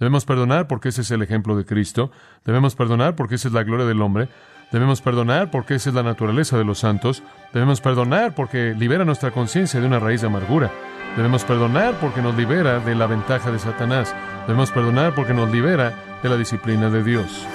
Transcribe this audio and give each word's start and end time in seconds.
Debemos 0.00 0.24
perdonar 0.24 0.66
porque 0.66 0.88
ese 0.88 1.02
es 1.02 1.10
el 1.10 1.22
ejemplo 1.22 1.56
de 1.56 1.66
Cristo. 1.66 2.10
Debemos 2.44 2.74
perdonar 2.74 3.14
porque 3.14 3.36
esa 3.36 3.48
es 3.48 3.54
la 3.54 3.62
gloria 3.62 3.86
del 3.86 4.00
hombre. 4.00 4.28
Debemos 4.72 5.02
perdonar 5.02 5.50
porque 5.50 5.74
esa 5.74 5.90
es 5.90 5.94
la 5.94 6.02
naturaleza 6.02 6.56
de 6.56 6.64
los 6.64 6.78
santos. 6.78 7.22
Debemos 7.52 7.80
perdonar 7.80 8.34
porque 8.34 8.74
libera 8.76 9.04
nuestra 9.04 9.30
conciencia 9.30 9.78
de 9.78 9.86
una 9.86 9.98
raíz 9.98 10.22
de 10.22 10.28
amargura. 10.28 10.70
Debemos 11.16 11.44
perdonar 11.44 11.94
porque 12.00 12.22
nos 12.22 12.34
libera 12.34 12.80
de 12.80 12.94
la 12.94 13.06
ventaja 13.06 13.50
de 13.50 13.58
Satanás. 13.58 14.14
Debemos 14.46 14.70
perdonar 14.70 15.14
porque 15.14 15.34
nos 15.34 15.50
libera 15.50 15.92
de 16.22 16.28
la 16.28 16.36
disciplina 16.36 16.88
de 16.88 17.04
Dios. 17.04 17.46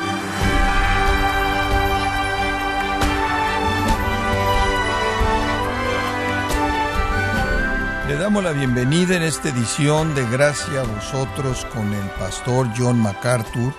Le 8.08 8.18
damos 8.18 8.44
la 8.44 8.52
bienvenida 8.52 9.16
en 9.16 9.24
esta 9.24 9.50
edición 9.50 10.14
de 10.14 10.30
Gracia 10.30 10.82
a 10.82 10.84
vosotros 10.84 11.66
con 11.74 11.92
el 11.92 12.08
pastor 12.12 12.70
John 12.78 13.00
MacArthur. 13.00 13.74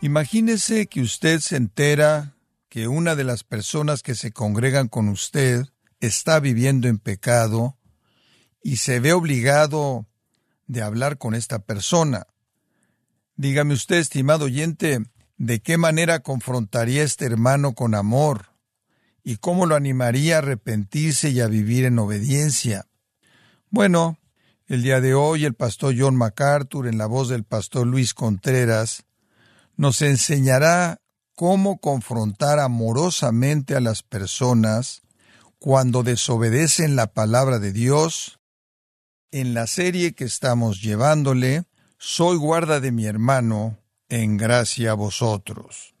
Imagínese 0.00 0.86
que 0.86 1.00
usted 1.00 1.40
se 1.40 1.56
entera 1.56 2.36
que 2.68 2.86
una 2.86 3.16
de 3.16 3.24
las 3.24 3.42
personas 3.42 4.04
que 4.04 4.14
se 4.14 4.30
congregan 4.30 4.86
con 4.86 5.08
usted 5.08 5.66
está 5.98 6.38
viviendo 6.38 6.86
en 6.86 6.98
pecado 6.98 7.76
y 8.62 8.76
se 8.76 9.00
ve 9.00 9.14
obligado 9.14 10.06
de 10.68 10.82
hablar 10.82 11.18
con 11.18 11.34
esta 11.34 11.58
persona. 11.58 12.28
Dígame 13.34 13.74
usted, 13.74 13.96
estimado 13.96 14.44
oyente, 14.44 15.00
¿de 15.38 15.58
qué 15.58 15.76
manera 15.76 16.20
confrontaría 16.20 17.02
este 17.02 17.24
hermano 17.24 17.74
con 17.74 17.96
amor? 17.96 18.49
Y 19.22 19.36
cómo 19.36 19.66
lo 19.66 19.74
animaría 19.74 20.36
a 20.36 20.38
arrepentirse 20.38 21.30
y 21.30 21.40
a 21.40 21.46
vivir 21.46 21.84
en 21.84 21.98
obediencia. 21.98 22.86
Bueno, 23.70 24.18
el 24.66 24.82
día 24.82 25.00
de 25.00 25.14
hoy 25.14 25.44
el 25.44 25.54
pastor 25.54 25.94
John 25.98 26.16
MacArthur, 26.16 26.86
en 26.86 26.98
la 26.98 27.06
voz 27.06 27.28
del 27.28 27.44
pastor 27.44 27.86
Luis 27.86 28.14
Contreras, 28.14 29.04
nos 29.76 30.02
enseñará 30.02 31.00
cómo 31.34 31.78
confrontar 31.78 32.58
amorosamente 32.58 33.74
a 33.74 33.80
las 33.80 34.02
personas 34.02 35.02
cuando 35.58 36.02
desobedecen 36.02 36.96
la 36.96 37.08
palabra 37.08 37.58
de 37.58 37.72
Dios 37.72 38.40
en 39.30 39.54
la 39.54 39.66
serie 39.66 40.12
que 40.12 40.24
estamos 40.24 40.82
llevándole, 40.82 41.64
Soy 41.98 42.38
guarda 42.38 42.80
de 42.80 42.92
mi 42.92 43.04
hermano, 43.04 43.78
en 44.08 44.38
gracia 44.38 44.92
a 44.92 44.94
vosotros. 44.94 45.94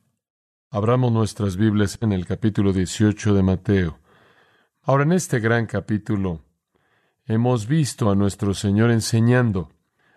Abramos 0.72 1.10
nuestras 1.10 1.56
Biblias 1.56 1.98
en 2.00 2.12
el 2.12 2.26
capítulo 2.26 2.72
18 2.72 3.34
de 3.34 3.42
Mateo. 3.42 3.98
Ahora, 4.84 5.02
en 5.02 5.10
este 5.10 5.40
gran 5.40 5.66
capítulo, 5.66 6.44
hemos 7.26 7.66
visto 7.66 8.08
a 8.08 8.14
nuestro 8.14 8.54
Señor 8.54 8.92
enseñando 8.92 9.72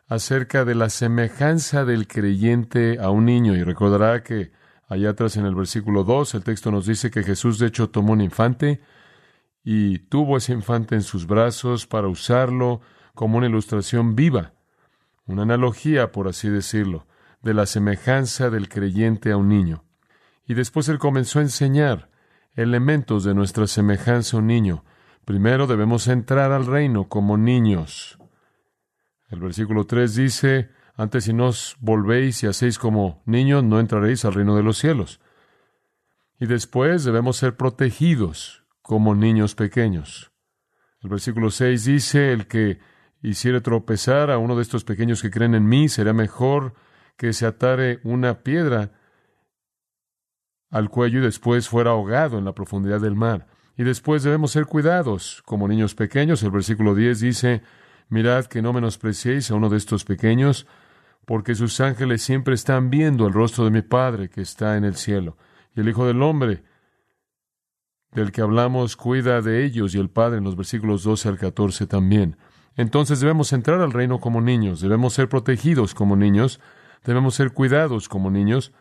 acerca 0.07 0.63
de 0.63 0.75
la 0.75 0.91
semejanza 0.91 1.85
del 1.85 2.07
creyente 2.07 2.99
a 2.99 3.09
un 3.09 3.25
niño. 3.25 3.55
Y 3.55 3.63
recordará 3.63 4.21
que 4.21 4.51
allá 4.87 5.09
atrás 5.09 5.37
en 5.37 5.47
el 5.47 5.55
versículo 5.55 6.03
2, 6.03 6.35
el 6.35 6.43
texto 6.43 6.69
nos 6.69 6.85
dice 6.85 7.09
que 7.09 7.23
Jesús 7.23 7.57
de 7.57 7.65
hecho 7.65 7.89
tomó 7.89 8.13
un 8.13 8.21
infante 8.21 8.79
y 9.63 9.97
tuvo 9.97 10.37
ese 10.37 10.53
infante 10.53 10.93
en 10.93 11.01
sus 11.01 11.25
brazos 11.25 11.87
para 11.87 12.07
usarlo 12.07 12.79
como 13.15 13.39
una 13.39 13.47
ilustración 13.47 14.15
viva, 14.15 14.53
una 15.25 15.41
analogía, 15.41 16.11
por 16.11 16.27
así 16.27 16.47
decirlo, 16.47 17.07
de 17.41 17.55
la 17.55 17.65
semejanza 17.65 18.51
del 18.51 18.69
creyente 18.69 19.31
a 19.31 19.37
un 19.37 19.49
niño. 19.49 19.83
Y 20.45 20.53
después 20.53 20.89
él 20.89 20.99
comenzó 20.99 21.39
a 21.39 21.43
enseñar 21.43 22.09
elementos 22.55 23.23
de 23.23 23.33
nuestra 23.33 23.67
semejanza 23.67 24.37
a 24.37 24.39
un 24.39 24.47
niño. 24.47 24.83
Primero 25.25 25.67
debemos 25.67 26.07
entrar 26.07 26.51
al 26.51 26.65
reino 26.65 27.07
como 27.07 27.37
niños. 27.37 28.19
El 29.29 29.39
versículo 29.39 29.85
3 29.85 30.15
dice, 30.15 30.69
antes 30.95 31.23
si 31.23 31.33
no 31.33 31.47
os 31.47 31.77
volvéis 31.79 32.43
y 32.43 32.47
hacéis 32.47 32.77
como 32.77 33.23
niños, 33.25 33.63
no 33.63 33.79
entraréis 33.79 34.25
al 34.25 34.33
reino 34.33 34.55
de 34.55 34.63
los 34.63 34.77
cielos. 34.77 35.19
Y 36.39 36.45
después 36.45 37.03
debemos 37.03 37.37
ser 37.37 37.55
protegidos 37.55 38.63
como 38.81 39.15
niños 39.15 39.55
pequeños. 39.55 40.31
El 41.01 41.09
versículo 41.09 41.49
6 41.49 41.85
dice, 41.85 42.31
el 42.31 42.47
que 42.47 42.79
hiciere 43.21 43.61
tropezar 43.61 44.29
a 44.29 44.37
uno 44.37 44.55
de 44.55 44.61
estos 44.61 44.83
pequeños 44.83 45.21
que 45.21 45.31
creen 45.31 45.55
en 45.55 45.67
mí, 45.67 45.89
será 45.89 46.13
mejor 46.13 46.73
que 47.17 47.33
se 47.33 47.45
atare 47.45 47.99
una 48.03 48.43
piedra 48.43 48.91
al 50.73 50.89
cuello 50.89 51.19
y 51.19 51.21
después 51.21 51.69
fuera 51.69 51.91
ahogado 51.91 52.39
en 52.39 52.45
la 52.45 52.53
profundidad 52.53 52.99
del 52.99 53.15
mar. 53.15 53.45
Y 53.77 53.83
después 53.83 54.23
debemos 54.23 54.51
ser 54.51 54.65
cuidados 54.65 55.43
como 55.45 55.67
niños 55.67 55.93
pequeños. 55.93 56.41
El 56.41 56.49
versículo 56.49 56.95
10 56.95 57.19
dice, 57.19 57.61
mirad 58.09 58.45
que 58.45 58.63
no 58.63 58.73
menospreciéis 58.73 59.51
a 59.51 59.55
uno 59.55 59.69
de 59.69 59.77
estos 59.77 60.03
pequeños, 60.03 60.65
porque 61.25 61.53
sus 61.53 61.79
ángeles 61.79 62.23
siempre 62.23 62.55
están 62.55 62.89
viendo 62.89 63.27
el 63.27 63.33
rostro 63.33 63.65
de 63.65 63.69
mi 63.69 63.83
Padre 63.83 64.29
que 64.29 64.41
está 64.41 64.75
en 64.75 64.83
el 64.83 64.95
cielo. 64.95 65.37
Y 65.75 65.81
el 65.81 65.89
Hijo 65.89 66.07
del 66.07 66.23
Hombre, 66.23 66.63
del 68.11 68.31
que 68.31 68.41
hablamos, 68.41 68.95
cuida 68.97 69.41
de 69.41 69.63
ellos 69.63 69.93
y 69.93 69.99
el 69.99 70.09
Padre 70.09 70.39
en 70.39 70.43
los 70.43 70.55
versículos 70.55 71.03
12 71.03 71.29
al 71.29 71.37
14 71.37 71.85
también. 71.85 72.35
Entonces 72.75 73.19
debemos 73.19 73.53
entrar 73.53 73.79
al 73.79 73.93
reino 73.93 74.19
como 74.19 74.41
niños, 74.41 74.81
debemos 74.81 75.13
ser 75.13 75.29
protegidos 75.29 75.93
como 75.93 76.15
niños, 76.15 76.59
debemos 77.05 77.35
ser 77.35 77.51
cuidados 77.53 78.09
como 78.09 78.31
niños, 78.31 78.73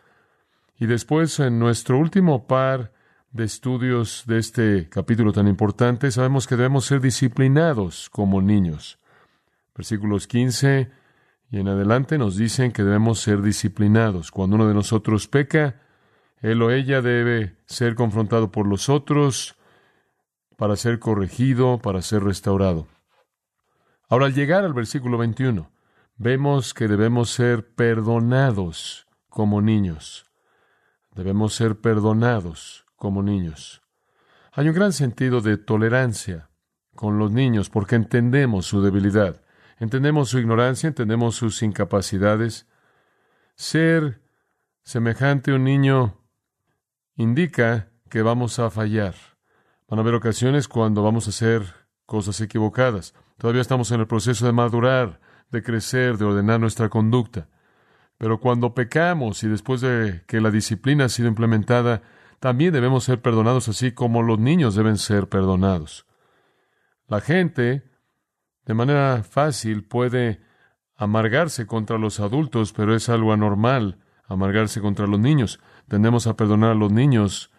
y 0.83 0.85
después, 0.85 1.39
en 1.39 1.59
nuestro 1.59 1.97
último 1.97 2.45
par 2.45 2.91
de 3.31 3.45
estudios 3.45 4.25
de 4.27 4.37
este 4.37 4.89
capítulo 4.89 5.31
tan 5.31 5.47
importante, 5.47 6.11
sabemos 6.11 6.45
que 6.45 6.57
debemos 6.57 6.83
ser 6.83 6.99
disciplinados 6.99 8.09
como 8.09 8.41
niños. 8.41 8.99
Versículos 9.73 10.27
15 10.27 10.91
y 11.49 11.59
en 11.59 11.69
adelante 11.69 12.17
nos 12.17 12.35
dicen 12.35 12.73
que 12.73 12.83
debemos 12.83 13.21
ser 13.21 13.41
disciplinados. 13.41 14.29
Cuando 14.29 14.57
uno 14.57 14.67
de 14.67 14.73
nosotros 14.73 15.29
peca, 15.29 15.79
él 16.41 16.61
o 16.61 16.69
ella 16.69 17.01
debe 17.01 17.55
ser 17.65 17.95
confrontado 17.95 18.51
por 18.51 18.67
los 18.67 18.89
otros 18.89 19.55
para 20.57 20.75
ser 20.75 20.99
corregido, 20.99 21.77
para 21.77 22.01
ser 22.01 22.25
restaurado. 22.25 22.89
Ahora, 24.09 24.25
al 24.25 24.33
llegar 24.33 24.65
al 24.65 24.73
versículo 24.73 25.17
21, 25.17 25.71
vemos 26.17 26.73
que 26.73 26.89
debemos 26.89 27.29
ser 27.29 27.73
perdonados 27.73 29.07
como 29.29 29.61
niños. 29.61 30.25
Debemos 31.15 31.53
ser 31.53 31.79
perdonados 31.79 32.85
como 32.95 33.21
niños. 33.21 33.81
Hay 34.51 34.67
un 34.67 34.73
gran 34.73 34.93
sentido 34.93 35.41
de 35.41 35.57
tolerancia 35.57 36.49
con 36.95 37.17
los 37.17 37.31
niños 37.31 37.69
porque 37.69 37.95
entendemos 37.95 38.65
su 38.65 38.81
debilidad, 38.81 39.41
entendemos 39.79 40.29
su 40.29 40.39
ignorancia, 40.39 40.87
entendemos 40.87 41.35
sus 41.35 41.61
incapacidades. 41.63 42.67
Ser 43.55 44.21
semejante 44.83 45.51
a 45.51 45.55
un 45.55 45.63
niño 45.63 46.19
indica 47.15 47.89
que 48.09 48.21
vamos 48.21 48.59
a 48.59 48.69
fallar. 48.69 49.15
Van 49.87 49.99
a 49.99 50.01
haber 50.01 50.15
ocasiones 50.15 50.67
cuando 50.67 51.03
vamos 51.03 51.27
a 51.27 51.29
hacer 51.31 51.63
cosas 52.05 52.39
equivocadas. 52.41 53.13
Todavía 53.37 53.61
estamos 53.61 53.91
en 53.91 53.99
el 53.99 54.07
proceso 54.07 54.45
de 54.45 54.51
madurar, 54.51 55.19
de 55.49 55.63
crecer, 55.63 56.17
de 56.17 56.25
ordenar 56.25 56.59
nuestra 56.59 56.89
conducta. 56.89 57.47
Pero 58.23 58.39
cuando 58.39 58.73
pecamos 58.73 59.43
y 59.43 59.49
después 59.49 59.81
de 59.81 60.23
que 60.27 60.39
la 60.39 60.49
disciplina 60.49 61.03
ha 61.03 61.09
sido 61.09 61.27
implementada, 61.27 62.03
también 62.39 62.71
debemos 62.71 63.03
ser 63.03 63.21
perdonados 63.21 63.67
así 63.67 63.91
como 63.91 64.21
los 64.21 64.39
niños 64.39 64.75
deben 64.75 64.97
ser 64.97 65.27
perdonados. 65.27 66.05
La 67.09 67.19
gente, 67.19 67.83
de 68.63 68.73
manera 68.73 69.23
fácil, 69.23 69.83
puede 69.83 70.39
amargarse 70.95 71.67
contra 71.67 71.97
los 71.97 72.21
adultos, 72.21 72.71
pero 72.71 72.95
es 72.95 73.09
algo 73.09 73.33
anormal 73.33 73.99
amargarse 74.25 74.79
contra 74.79 75.05
los 75.05 75.19
niños. 75.19 75.59
Tendemos 75.89 76.25
a 76.25 76.37
perdonar 76.37 76.71
a 76.71 76.75
los 76.75 76.93
niños 76.93 77.51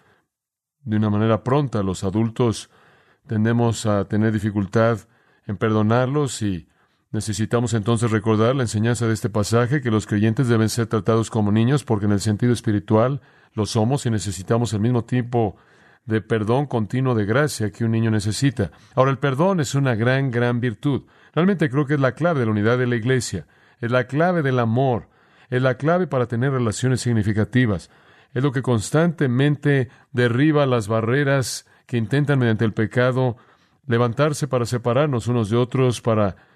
de 0.80 0.96
una 0.96 1.10
manera 1.10 1.44
pronta. 1.44 1.82
Los 1.82 2.04
adultos 2.04 2.70
tendemos 3.26 3.84
a 3.84 4.06
tener 4.06 4.32
dificultad 4.32 5.00
en 5.46 5.58
perdonarlos 5.58 6.40
y 6.40 6.70
Necesitamos 7.14 7.74
entonces 7.74 8.10
recordar 8.10 8.56
la 8.56 8.64
enseñanza 8.64 9.06
de 9.06 9.14
este 9.14 9.30
pasaje, 9.30 9.80
que 9.80 9.92
los 9.92 10.04
creyentes 10.04 10.48
deben 10.48 10.68
ser 10.68 10.88
tratados 10.88 11.30
como 11.30 11.52
niños, 11.52 11.84
porque 11.84 12.06
en 12.06 12.12
el 12.12 12.18
sentido 12.18 12.52
espiritual 12.52 13.20
lo 13.52 13.66
somos 13.66 14.04
y 14.04 14.10
necesitamos 14.10 14.72
el 14.72 14.80
mismo 14.80 15.04
tipo 15.04 15.54
de 16.06 16.20
perdón 16.20 16.66
continuo 16.66 17.14
de 17.14 17.24
gracia 17.24 17.70
que 17.70 17.84
un 17.84 17.92
niño 17.92 18.10
necesita. 18.10 18.72
Ahora, 18.96 19.12
el 19.12 19.18
perdón 19.18 19.60
es 19.60 19.76
una 19.76 19.94
gran, 19.94 20.32
gran 20.32 20.58
virtud. 20.58 21.02
Realmente 21.32 21.70
creo 21.70 21.86
que 21.86 21.94
es 21.94 22.00
la 22.00 22.16
clave 22.16 22.40
de 22.40 22.46
la 22.46 22.50
unidad 22.50 22.78
de 22.78 22.88
la 22.88 22.96
iglesia, 22.96 23.46
es 23.80 23.92
la 23.92 24.08
clave 24.08 24.42
del 24.42 24.58
amor, 24.58 25.06
es 25.50 25.62
la 25.62 25.76
clave 25.76 26.08
para 26.08 26.26
tener 26.26 26.50
relaciones 26.50 27.00
significativas, 27.02 27.90
es 28.32 28.42
lo 28.42 28.50
que 28.50 28.62
constantemente 28.62 29.88
derriba 30.10 30.66
las 30.66 30.88
barreras 30.88 31.64
que 31.86 31.96
intentan 31.96 32.40
mediante 32.40 32.64
el 32.64 32.72
pecado 32.72 33.36
levantarse 33.86 34.48
para 34.48 34.66
separarnos 34.66 35.28
unos 35.28 35.48
de 35.48 35.56
otros, 35.56 36.00
para 36.00 36.53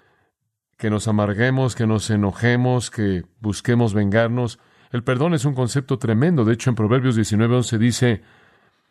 que 0.79 0.89
nos 0.89 1.09
amarguemos, 1.09 1.75
que 1.75 1.85
nos 1.85 2.09
enojemos, 2.09 2.89
que 2.89 3.25
busquemos 3.41 3.93
vengarnos. 3.93 4.59
El 4.91 5.03
perdón 5.03 5.33
es 5.33 5.43
un 5.43 5.53
concepto 5.53 5.99
tremendo. 5.99 6.45
De 6.45 6.53
hecho, 6.53 6.69
en 6.69 6.77
Proverbios 6.77 7.17
19:11 7.17 7.77
dice, 7.77 8.21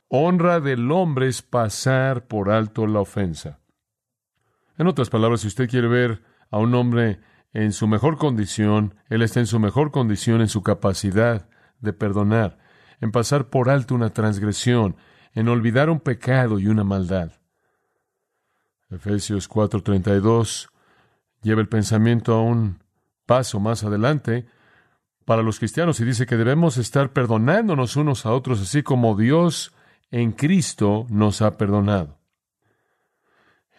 honra 0.09 0.61
del 0.61 0.93
hombre 0.93 1.29
es 1.29 1.41
pasar 1.41 2.27
por 2.27 2.51
alto 2.51 2.87
la 2.87 3.01
ofensa. 3.01 3.61
En 4.77 4.87
otras 4.87 5.09
palabras, 5.09 5.41
si 5.41 5.47
usted 5.47 5.69
quiere 5.69 5.89
ver 5.89 6.23
a 6.51 6.59
un 6.59 6.75
hombre 6.75 7.21
en 7.55 7.73
su 7.73 7.89
mejor 7.89 8.19
condición, 8.19 8.95
Él 9.09 9.23
está 9.23 9.41
en 9.41 9.47
su 9.47 9.59
mejor 9.59 9.91
condición 9.91 10.43
en 10.43 10.49
su 10.49 10.63
capacidad 10.63 11.49
de 11.81 11.95
perdonar, 11.95 12.59
en 13.01 13.13
pasar 13.13 13.49
por 13.49 13.71
alto 13.71 13.95
una 13.95 14.11
transgresión, 14.11 14.97
en 15.33 15.49
olvidar 15.49 15.89
un 15.89 16.01
pecado 16.01 16.59
y 16.59 16.67
una 16.67 16.85
maldad. 16.85 17.33
Efesios 18.91 19.49
4:32 19.49 20.69
lleva 21.43 21.61
el 21.61 21.69
pensamiento 21.69 22.35
a 22.35 22.43
un 22.43 22.79
paso 23.27 23.61
más 23.61 23.85
adelante 23.85 24.47
para 25.25 25.43
los 25.43 25.59
cristianos 25.59 26.01
y 26.01 26.05
dice 26.05 26.27
que 26.27 26.37
debemos 26.37 26.79
estar 26.79 27.13
perdonándonos 27.13 27.97
unos 27.97 28.25
a 28.25 28.33
otros 28.33 28.61
así 28.63 28.83
como 28.83 29.17
Dios 29.17 29.75
en 30.11 30.33
Cristo 30.33 31.07
nos 31.11 31.43
ha 31.43 31.59
perdonado. 31.59 32.19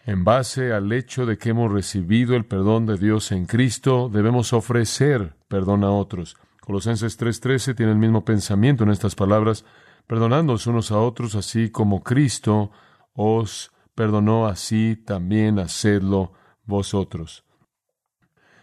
En 0.06 0.24
base 0.24 0.72
al 0.72 0.92
hecho 0.92 1.26
de 1.26 1.38
que 1.38 1.50
hemos 1.50 1.70
recibido 1.70 2.34
el 2.34 2.46
perdón 2.46 2.86
de 2.86 2.96
Dios 2.96 3.32
en 3.32 3.46
Cristo, 3.46 4.08
debemos 4.12 4.52
ofrecer 4.52 5.34
perdón 5.48 5.84
a 5.84 5.90
otros. 5.90 6.36
Colosenses 6.60 7.18
3:13 7.18 7.74
tiene 7.74 7.92
el 7.92 7.98
mismo 7.98 8.24
pensamiento 8.24 8.84
en 8.84 8.90
estas 8.90 9.14
palabras, 9.14 9.64
perdonándonos 10.06 10.66
unos 10.66 10.92
a 10.92 10.98
otros 10.98 11.34
así 11.34 11.70
como 11.70 12.02
Cristo 12.02 12.70
os 13.12 13.72
perdonó, 13.94 14.46
así 14.46 14.96
también 14.96 15.58
hacedlo 15.58 16.32
vosotros. 16.64 17.44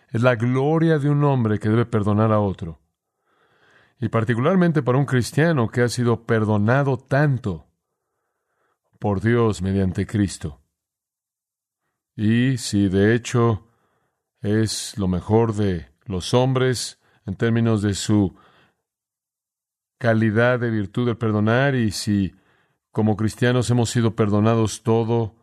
Es 0.09 0.21
la 0.21 0.35
gloria 0.35 0.99
de 0.99 1.09
un 1.09 1.23
hombre 1.23 1.59
que 1.59 1.69
debe 1.69 1.85
perdonar 1.85 2.31
a 2.31 2.39
otro. 2.39 2.79
Y 3.99 4.09
particularmente 4.09 4.81
para 4.81 4.97
un 4.97 5.05
cristiano 5.05 5.69
que 5.69 5.81
ha 5.81 5.89
sido 5.89 6.25
perdonado 6.25 6.97
tanto 6.97 7.67
por 8.99 9.21
Dios 9.21 9.61
mediante 9.61 10.05
Cristo. 10.05 10.61
Y 12.15 12.57
si 12.57 12.89
de 12.89 13.15
hecho 13.15 13.67
es 14.41 14.97
lo 14.97 15.07
mejor 15.07 15.53
de 15.55 15.89
los 16.05 16.33
hombres 16.33 16.99
en 17.25 17.35
términos 17.35 17.81
de 17.81 17.93
su 17.93 18.35
calidad 19.97 20.59
de 20.59 20.69
virtud 20.69 21.07
del 21.07 21.17
perdonar 21.17 21.75
y 21.75 21.91
si 21.91 22.33
como 22.91 23.17
cristianos 23.17 23.69
hemos 23.69 23.89
sido 23.89 24.15
perdonados 24.15 24.81
todo, 24.83 25.35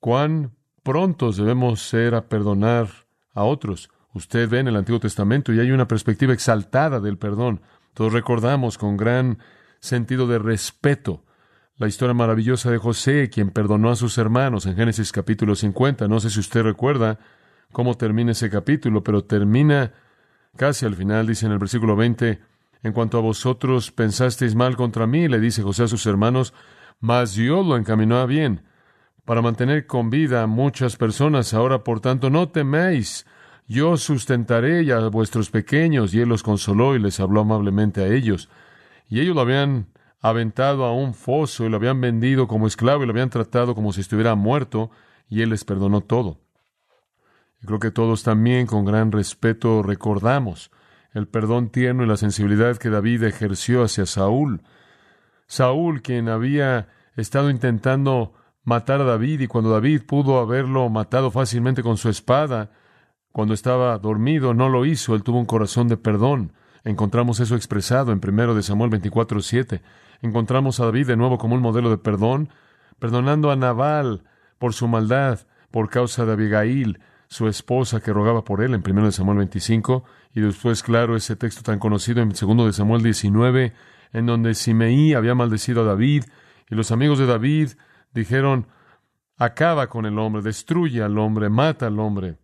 cuán 0.00 0.56
prontos 0.82 1.36
debemos 1.36 1.82
ser 1.82 2.14
a 2.14 2.28
perdonar 2.28 2.88
a 3.34 3.44
otros. 3.44 3.90
Usted 4.18 4.48
ve 4.48 4.58
en 4.58 4.66
el 4.66 4.74
Antiguo 4.74 4.98
Testamento 4.98 5.52
y 5.52 5.60
hay 5.60 5.70
una 5.70 5.86
perspectiva 5.86 6.32
exaltada 6.32 6.98
del 6.98 7.18
perdón. 7.18 7.60
Todos 7.94 8.12
recordamos 8.12 8.76
con 8.76 8.96
gran 8.96 9.38
sentido 9.78 10.26
de 10.26 10.40
respeto 10.40 11.22
la 11.76 11.86
historia 11.86 12.14
maravillosa 12.14 12.68
de 12.72 12.78
José, 12.78 13.30
quien 13.30 13.50
perdonó 13.50 13.90
a 13.90 13.94
sus 13.94 14.18
hermanos 14.18 14.66
en 14.66 14.74
Génesis 14.74 15.12
capítulo 15.12 15.54
50. 15.54 16.08
No 16.08 16.18
sé 16.18 16.30
si 16.30 16.40
usted 16.40 16.62
recuerda 16.64 17.20
cómo 17.70 17.96
termina 17.96 18.32
ese 18.32 18.50
capítulo, 18.50 19.04
pero 19.04 19.22
termina 19.22 19.92
casi 20.56 20.84
al 20.84 20.96
final, 20.96 21.28
dice 21.28 21.46
en 21.46 21.52
el 21.52 21.60
versículo 21.60 21.94
20, 21.94 22.40
en 22.82 22.92
cuanto 22.92 23.18
a 23.18 23.20
vosotros 23.20 23.92
pensasteis 23.92 24.56
mal 24.56 24.76
contra 24.76 25.06
mí, 25.06 25.28
le 25.28 25.38
dice 25.38 25.62
José 25.62 25.84
a 25.84 25.88
sus 25.88 26.04
hermanos, 26.06 26.54
mas 26.98 27.36
Dios 27.36 27.64
lo 27.64 27.76
encaminó 27.76 28.18
a 28.18 28.26
bien, 28.26 28.64
para 29.24 29.42
mantener 29.42 29.86
con 29.86 30.10
vida 30.10 30.42
a 30.42 30.48
muchas 30.48 30.96
personas. 30.96 31.54
Ahora, 31.54 31.84
por 31.84 32.00
tanto, 32.00 32.30
no 32.30 32.48
teméis, 32.48 33.24
yo 33.68 33.98
sustentaré 33.98 34.90
a 34.92 35.08
vuestros 35.08 35.50
pequeños. 35.50 36.14
Y 36.14 36.20
él 36.20 36.28
los 36.28 36.42
consoló 36.42 36.96
y 36.96 36.98
les 36.98 37.20
habló 37.20 37.42
amablemente 37.42 38.02
a 38.02 38.08
ellos. 38.08 38.48
Y 39.08 39.20
ellos 39.20 39.34
lo 39.34 39.42
habían 39.42 39.86
aventado 40.20 40.84
a 40.84 40.92
un 40.92 41.14
foso 41.14 41.64
y 41.64 41.68
lo 41.68 41.76
habían 41.76 42.00
vendido 42.00 42.48
como 42.48 42.66
esclavo 42.66 43.02
y 43.02 43.06
lo 43.06 43.12
habían 43.12 43.30
tratado 43.30 43.74
como 43.74 43.92
si 43.92 44.00
estuviera 44.00 44.34
muerto, 44.34 44.90
y 45.28 45.42
él 45.42 45.50
les 45.50 45.64
perdonó 45.64 46.00
todo. 46.00 46.40
Y 47.62 47.66
creo 47.66 47.78
que 47.78 47.90
todos 47.90 48.22
también 48.22 48.66
con 48.66 48.84
gran 48.84 49.12
respeto 49.12 49.82
recordamos 49.82 50.70
el 51.12 51.26
perdón 51.26 51.70
tierno 51.70 52.04
y 52.04 52.06
la 52.06 52.16
sensibilidad 52.16 52.76
que 52.76 52.90
David 52.90 53.24
ejerció 53.24 53.82
hacia 53.82 54.06
Saúl. 54.06 54.62
Saúl, 55.46 56.02
quien 56.02 56.28
había 56.28 56.88
estado 57.16 57.50
intentando 57.50 58.34
matar 58.64 59.00
a 59.00 59.04
David 59.04 59.40
y 59.40 59.46
cuando 59.46 59.70
David 59.70 60.02
pudo 60.06 60.38
haberlo 60.38 60.88
matado 60.88 61.30
fácilmente 61.30 61.82
con 61.82 61.96
su 61.96 62.08
espada, 62.08 62.70
cuando 63.38 63.54
estaba 63.54 63.96
dormido, 63.98 64.52
no 64.52 64.68
lo 64.68 64.84
hizo, 64.84 65.14
él 65.14 65.22
tuvo 65.22 65.38
un 65.38 65.46
corazón 65.46 65.86
de 65.86 65.96
perdón. 65.96 66.54
Encontramos 66.82 67.38
eso 67.38 67.54
expresado 67.54 68.10
en 68.10 68.18
1 68.18 68.52
de 68.52 68.64
Samuel 68.64 68.90
24:7. 68.90 69.80
Encontramos 70.22 70.80
a 70.80 70.86
David 70.86 71.06
de 71.06 71.16
nuevo 71.16 71.38
como 71.38 71.54
un 71.54 71.62
modelo 71.62 71.88
de 71.88 71.98
perdón, 71.98 72.48
perdonando 72.98 73.52
a 73.52 73.54
Nabal 73.54 74.24
por 74.58 74.74
su 74.74 74.88
maldad, 74.88 75.38
por 75.70 75.88
causa 75.88 76.26
de 76.26 76.32
Abigail, 76.32 76.98
su 77.28 77.46
esposa 77.46 78.00
que 78.00 78.12
rogaba 78.12 78.42
por 78.42 78.60
él 78.60 78.74
en 78.74 78.82
1 78.84 79.04
de 79.04 79.12
Samuel 79.12 79.38
25, 79.38 80.02
y 80.34 80.40
después, 80.40 80.82
claro, 80.82 81.14
ese 81.14 81.36
texto 81.36 81.62
tan 81.62 81.78
conocido 81.78 82.20
en 82.22 82.30
2 82.30 82.66
de 82.66 82.72
Samuel 82.72 83.04
19, 83.04 83.72
en 84.14 84.26
donde 84.26 84.54
Simeí 84.54 85.14
había 85.14 85.36
maldecido 85.36 85.82
a 85.82 85.84
David, 85.84 86.24
y 86.68 86.74
los 86.74 86.90
amigos 86.90 87.20
de 87.20 87.26
David 87.26 87.70
dijeron, 88.12 88.66
acaba 89.36 89.86
con 89.86 90.06
el 90.06 90.18
hombre, 90.18 90.42
destruye 90.42 91.04
al 91.04 91.16
hombre, 91.18 91.48
mata 91.50 91.86
al 91.86 92.00
hombre. 92.00 92.38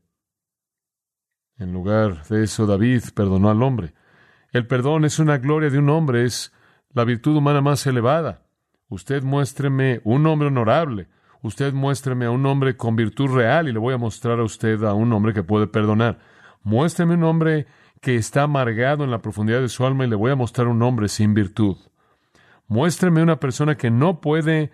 En 1.59 1.73
lugar 1.73 2.25
de 2.25 2.43
eso, 2.45 2.67
David 2.67 3.03
perdonó 3.15 3.51
al 3.51 3.63
hombre. 3.63 3.95
El 4.51 4.67
perdón 4.67 5.05
es 5.05 5.19
una 5.19 5.39
gloria 5.39 5.71
de 5.71 5.79
un 5.79 5.89
hombre, 5.89 6.25
es 6.25 6.53
la 6.93 7.05
virtud 7.05 7.37
humana 7.37 7.61
más 7.61 7.87
elevada. 7.87 8.43
Usted 8.89 9.23
muéstreme 9.23 10.01
un 10.05 10.27
hombre 10.27 10.49
honorable, 10.49 11.09
usted 11.43 11.73
muéstreme 11.73 12.27
a 12.27 12.31
un 12.31 12.45
hombre 12.47 12.77
con 12.77 12.97
virtud 12.97 13.35
real 13.35 13.69
y 13.69 13.73
le 13.73 13.79
voy 13.79 13.95
a 13.95 13.99
mostrar 13.99 14.39
a 14.39 14.45
usted 14.45 14.83
a 14.85 14.95
un 14.95 15.13
hombre 15.13 15.33
que 15.33 15.43
puede 15.43 15.67
perdonar. 15.67 16.19
Muéstreme 16.63 17.15
un 17.15 17.25
hombre 17.25 17.67
que 18.01 18.17
está 18.17 18.43
amargado 18.43 19.05
en 19.05 19.11
la 19.11 19.23
profundidad 19.23 19.61
de 19.61 19.69
su 19.69 19.87
alma 19.87 20.05
y 20.05 20.09
le 20.09 20.17
voy 20.17 20.31
a 20.31 20.37
mostrar 20.37 20.69
un 20.69 20.83
hombre 20.83 21.09
sin 21.09 21.35
virtud. 21.35 21.77
Muéstreme 22.67 23.23
una 23.23 23.41
persona 23.41 23.77
que 23.77 23.91
no 23.91 24.21
puede 24.21 24.71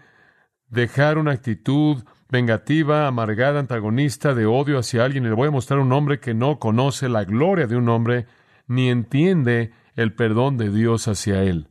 dejar 0.70 1.18
una 1.18 1.32
actitud 1.32 2.02
vengativa, 2.30 3.06
amargada, 3.06 3.58
antagonista, 3.58 4.34
de 4.34 4.46
odio 4.46 4.78
hacia 4.78 5.04
alguien, 5.04 5.24
le 5.24 5.34
voy 5.34 5.48
a 5.48 5.52
mostrar 5.52 5.80
un 5.80 5.92
hombre 5.92 6.20
que 6.20 6.32
no 6.32 6.58
conoce 6.58 7.08
la 7.08 7.24
gloria 7.24 7.66
de 7.66 7.76
un 7.76 7.88
hombre, 7.88 8.26
ni 8.66 8.88
entiende 8.88 9.72
el 9.96 10.14
perdón 10.14 10.56
de 10.56 10.70
Dios 10.70 11.08
hacia 11.08 11.42
él. 11.42 11.68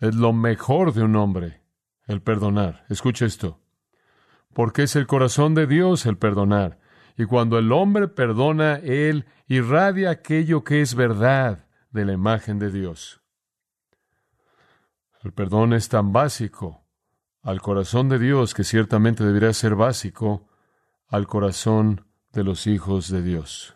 Es 0.00 0.14
lo 0.14 0.32
mejor 0.32 0.92
de 0.92 1.02
un 1.02 1.16
hombre, 1.16 1.62
el 2.06 2.20
perdonar. 2.22 2.84
Escuche 2.88 3.24
esto. 3.24 3.60
Porque 4.52 4.84
es 4.84 4.96
el 4.96 5.06
corazón 5.06 5.54
de 5.54 5.66
Dios 5.66 6.06
el 6.06 6.18
perdonar. 6.18 6.80
Y 7.16 7.24
cuando 7.24 7.58
el 7.58 7.70
hombre 7.72 8.08
perdona, 8.08 8.76
él 8.76 9.26
irradia 9.46 10.10
aquello 10.10 10.64
que 10.64 10.80
es 10.80 10.94
verdad 10.94 11.66
de 11.90 12.04
la 12.04 12.12
imagen 12.12 12.58
de 12.58 12.70
Dios. 12.70 13.20
El 15.22 15.32
perdón 15.32 15.72
es 15.72 15.88
tan 15.88 16.12
básico 16.12 16.77
al 17.48 17.62
corazón 17.62 18.10
de 18.10 18.18
Dios 18.18 18.52
que 18.52 18.62
ciertamente 18.62 19.24
debería 19.24 19.54
ser 19.54 19.74
básico 19.74 20.46
al 21.08 21.26
corazón 21.26 22.04
de 22.34 22.44
los 22.44 22.66
hijos 22.66 23.08
de 23.08 23.22
Dios. 23.22 23.74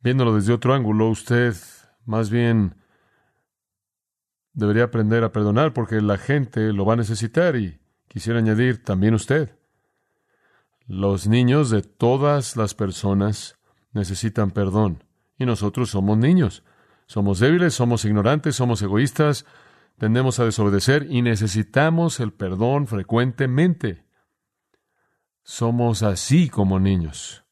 Viéndolo 0.00 0.34
desde 0.34 0.54
otro 0.54 0.72
ángulo, 0.72 1.10
usted 1.10 1.54
más 2.06 2.30
bien 2.30 2.76
debería 4.54 4.84
aprender 4.84 5.22
a 5.22 5.32
perdonar 5.32 5.74
porque 5.74 6.00
la 6.00 6.16
gente 6.16 6.72
lo 6.72 6.86
va 6.86 6.94
a 6.94 6.96
necesitar 6.96 7.56
y 7.56 7.78
quisiera 8.08 8.38
añadir 8.38 8.82
también 8.82 9.12
usted. 9.12 9.54
Los 10.86 11.26
niños 11.26 11.68
de 11.68 11.82
todas 11.82 12.56
las 12.56 12.74
personas 12.74 13.58
necesitan 13.92 14.50
perdón. 14.50 15.04
Y 15.36 15.44
nosotros 15.44 15.90
somos 15.90 16.16
niños. 16.16 16.64
Somos 17.04 17.38
débiles, 17.38 17.74
somos 17.74 18.06
ignorantes, 18.06 18.56
somos 18.56 18.80
egoístas, 18.80 19.44
tendemos 20.02 20.40
a 20.40 20.44
desobedecer 20.44 21.06
y 21.08 21.22
necesitamos 21.22 22.18
el 22.18 22.32
perdón 22.32 22.88
frecuentemente. 22.88 24.04
Somos 25.44 26.02
así 26.02 26.48
como 26.48 26.80
niños. 26.80 27.44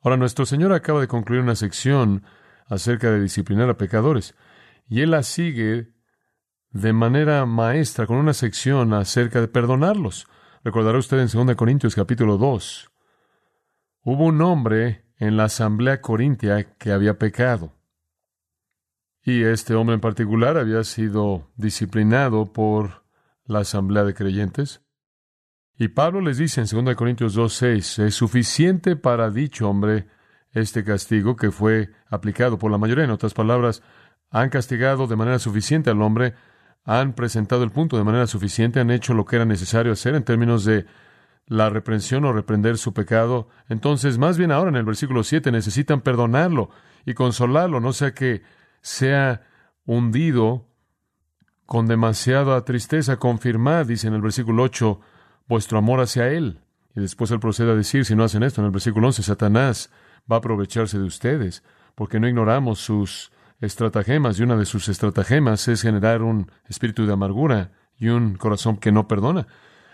Ahora, 0.00 0.16
nuestro 0.16 0.44
Señor 0.44 0.72
acaba 0.72 1.00
de 1.00 1.06
concluir 1.06 1.42
una 1.42 1.54
sección 1.54 2.24
acerca 2.66 3.12
de 3.12 3.20
disciplinar 3.20 3.70
a 3.70 3.78
pecadores, 3.78 4.34
y 4.88 5.02
Él 5.02 5.12
la 5.12 5.22
sigue 5.22 5.92
de 6.70 6.92
manera 6.92 7.46
maestra 7.46 8.08
con 8.08 8.16
una 8.16 8.34
sección 8.34 8.92
acerca 8.92 9.40
de 9.40 9.46
perdonarlos. 9.46 10.26
Recordará 10.64 10.98
usted 10.98 11.20
en 11.20 11.46
2 11.46 11.54
Corintios 11.54 11.94
capítulo 11.94 12.38
2. 12.38 12.90
Hubo 14.02 14.24
un 14.24 14.42
hombre 14.42 15.04
en 15.16 15.36
la 15.36 15.44
asamblea 15.44 16.00
corintia 16.00 16.76
que 16.76 16.90
había 16.90 17.20
pecado. 17.20 17.75
Y 19.26 19.42
este 19.42 19.74
hombre 19.74 19.94
en 19.94 20.00
particular 20.00 20.56
había 20.56 20.84
sido 20.84 21.50
disciplinado 21.56 22.52
por 22.52 23.02
la 23.44 23.58
asamblea 23.58 24.04
de 24.04 24.14
creyentes. 24.14 24.82
Y 25.76 25.88
Pablo 25.88 26.20
les 26.20 26.38
dice 26.38 26.60
en 26.60 26.84
2 26.84 26.94
Corintios 26.94 27.36
2.6, 27.36 28.04
es 28.04 28.14
suficiente 28.14 28.94
para 28.94 29.30
dicho 29.30 29.68
hombre 29.68 30.06
este 30.52 30.84
castigo 30.84 31.34
que 31.34 31.50
fue 31.50 31.90
aplicado 32.08 32.56
por 32.56 32.70
la 32.70 32.78
mayoría. 32.78 33.02
En 33.02 33.10
otras 33.10 33.34
palabras, 33.34 33.82
han 34.30 34.48
castigado 34.48 35.08
de 35.08 35.16
manera 35.16 35.40
suficiente 35.40 35.90
al 35.90 36.02
hombre 36.02 36.34
han 36.84 37.14
presentado 37.14 37.64
el 37.64 37.72
punto 37.72 37.96
de 37.96 38.04
manera 38.04 38.28
suficiente, 38.28 38.78
han 38.78 38.92
hecho 38.92 39.12
lo 39.12 39.24
que 39.24 39.34
era 39.34 39.44
necesario 39.44 39.92
hacer 39.92 40.14
en 40.14 40.22
términos 40.22 40.64
de 40.64 40.86
la 41.48 41.68
reprensión 41.68 42.24
o 42.26 42.32
reprender 42.32 42.78
su 42.78 42.94
pecado, 42.94 43.48
entonces 43.68 44.18
más 44.18 44.38
bien 44.38 44.52
ahora 44.52 44.70
en 44.70 44.76
el 44.76 44.84
versículo 44.84 45.24
7 45.24 45.50
necesitan 45.50 46.00
perdonarlo 46.00 46.70
y 47.04 47.14
consolarlo, 47.14 47.80
no 47.80 47.92
sea 47.92 48.14
que 48.14 48.42
sea 48.86 49.42
hundido 49.84 50.68
con 51.66 51.88
demasiada 51.88 52.64
tristeza. 52.64 53.16
Confirmad, 53.16 53.86
dice 53.86 54.06
en 54.06 54.14
el 54.14 54.22
versículo 54.22 54.62
8, 54.62 55.00
vuestro 55.48 55.78
amor 55.78 56.00
hacia 56.00 56.28
Él. 56.28 56.60
Y 56.94 57.00
después 57.00 57.32
él 57.32 57.40
procede 57.40 57.72
a 57.72 57.74
decir, 57.74 58.04
si 58.04 58.14
no 58.14 58.22
hacen 58.22 58.44
esto, 58.44 58.60
en 58.60 58.66
el 58.66 58.70
versículo 58.70 59.08
11, 59.08 59.24
Satanás 59.24 59.90
va 60.30 60.36
a 60.36 60.38
aprovecharse 60.38 60.98
de 60.98 61.04
ustedes, 61.04 61.64
porque 61.96 62.20
no 62.20 62.28
ignoramos 62.28 62.78
sus 62.78 63.32
estratagemas, 63.60 64.38
y 64.38 64.44
una 64.44 64.56
de 64.56 64.64
sus 64.64 64.88
estratagemas 64.88 65.66
es 65.66 65.82
generar 65.82 66.22
un 66.22 66.50
espíritu 66.68 67.06
de 67.06 67.12
amargura 67.12 67.72
y 67.98 68.08
un 68.08 68.36
corazón 68.36 68.76
que 68.76 68.92
no 68.92 69.08
perdona. 69.08 69.48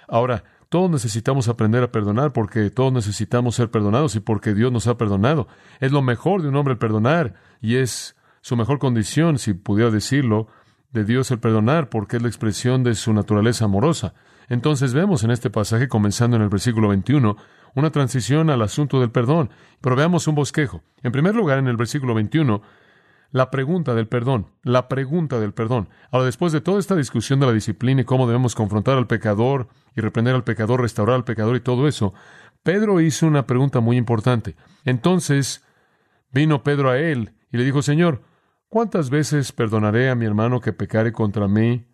Ahora, 0.06 0.44
todos 0.68 0.90
necesitamos 0.90 1.48
aprender 1.48 1.82
a 1.82 1.92
perdonar 1.92 2.34
porque 2.34 2.68
todos 2.68 2.92
necesitamos 2.92 3.54
ser 3.54 3.70
perdonados 3.70 4.16
y 4.16 4.20
porque 4.20 4.52
Dios 4.52 4.70
nos 4.70 4.86
ha 4.86 4.98
perdonado. 4.98 5.48
Es 5.80 5.92
lo 5.92 6.02
mejor 6.02 6.42
de 6.42 6.48
un 6.48 6.56
hombre 6.56 6.76
perdonar 6.76 7.34
y 7.62 7.76
es 7.76 8.16
su 8.42 8.56
mejor 8.56 8.78
condición, 8.78 9.38
si 9.38 9.54
pudiera 9.54 9.90
decirlo, 9.90 10.48
de 10.92 11.04
Dios 11.04 11.30
el 11.30 11.38
perdonar 11.38 11.88
porque 11.88 12.16
es 12.16 12.22
la 12.22 12.28
expresión 12.28 12.84
de 12.84 12.94
su 12.94 13.14
naturaleza 13.14 13.64
amorosa. 13.64 14.14
Entonces 14.48 14.92
vemos 14.92 15.24
en 15.24 15.30
este 15.30 15.48
pasaje, 15.48 15.88
comenzando 15.88 16.36
en 16.36 16.42
el 16.42 16.48
versículo 16.48 16.88
21, 16.88 17.36
una 17.74 17.90
transición 17.90 18.50
al 18.50 18.60
asunto 18.60 19.00
del 19.00 19.10
perdón. 19.10 19.50
Pero 19.80 19.96
veamos 19.96 20.26
un 20.26 20.34
bosquejo. 20.34 20.82
En 21.02 21.12
primer 21.12 21.34
lugar, 21.34 21.58
en 21.58 21.68
el 21.68 21.76
versículo 21.76 22.14
21, 22.14 22.60
la 23.30 23.50
pregunta 23.50 23.94
del 23.94 24.08
perdón, 24.08 24.48
la 24.62 24.88
pregunta 24.88 25.40
del 25.40 25.54
perdón. 25.54 25.88
Ahora, 26.10 26.26
después 26.26 26.52
de 26.52 26.60
toda 26.60 26.78
esta 26.78 26.96
discusión 26.96 27.40
de 27.40 27.46
la 27.46 27.52
disciplina 27.52 28.02
y 28.02 28.04
cómo 28.04 28.26
debemos 28.26 28.54
confrontar 28.54 28.98
al 28.98 29.06
pecador 29.06 29.68
y 29.96 30.02
reprender 30.02 30.34
al 30.34 30.44
pecador, 30.44 30.82
restaurar 30.82 31.16
al 31.16 31.24
pecador 31.24 31.56
y 31.56 31.60
todo 31.60 31.88
eso, 31.88 32.12
Pedro 32.62 33.00
hizo 33.00 33.26
una 33.26 33.46
pregunta 33.46 33.80
muy 33.80 33.96
importante. 33.96 34.56
Entonces 34.84 35.64
vino 36.30 36.62
Pedro 36.62 36.90
a 36.90 36.98
él 36.98 37.32
y 37.50 37.56
le 37.56 37.64
dijo, 37.64 37.80
Señor, 37.80 38.22
¿cuántas 38.72 39.10
veces 39.10 39.52
perdonaré 39.52 40.08
a 40.08 40.14
mi 40.14 40.24
hermano 40.24 40.58
que 40.58 40.72
pecare 40.72 41.12
contra 41.12 41.46
mí 41.46 41.86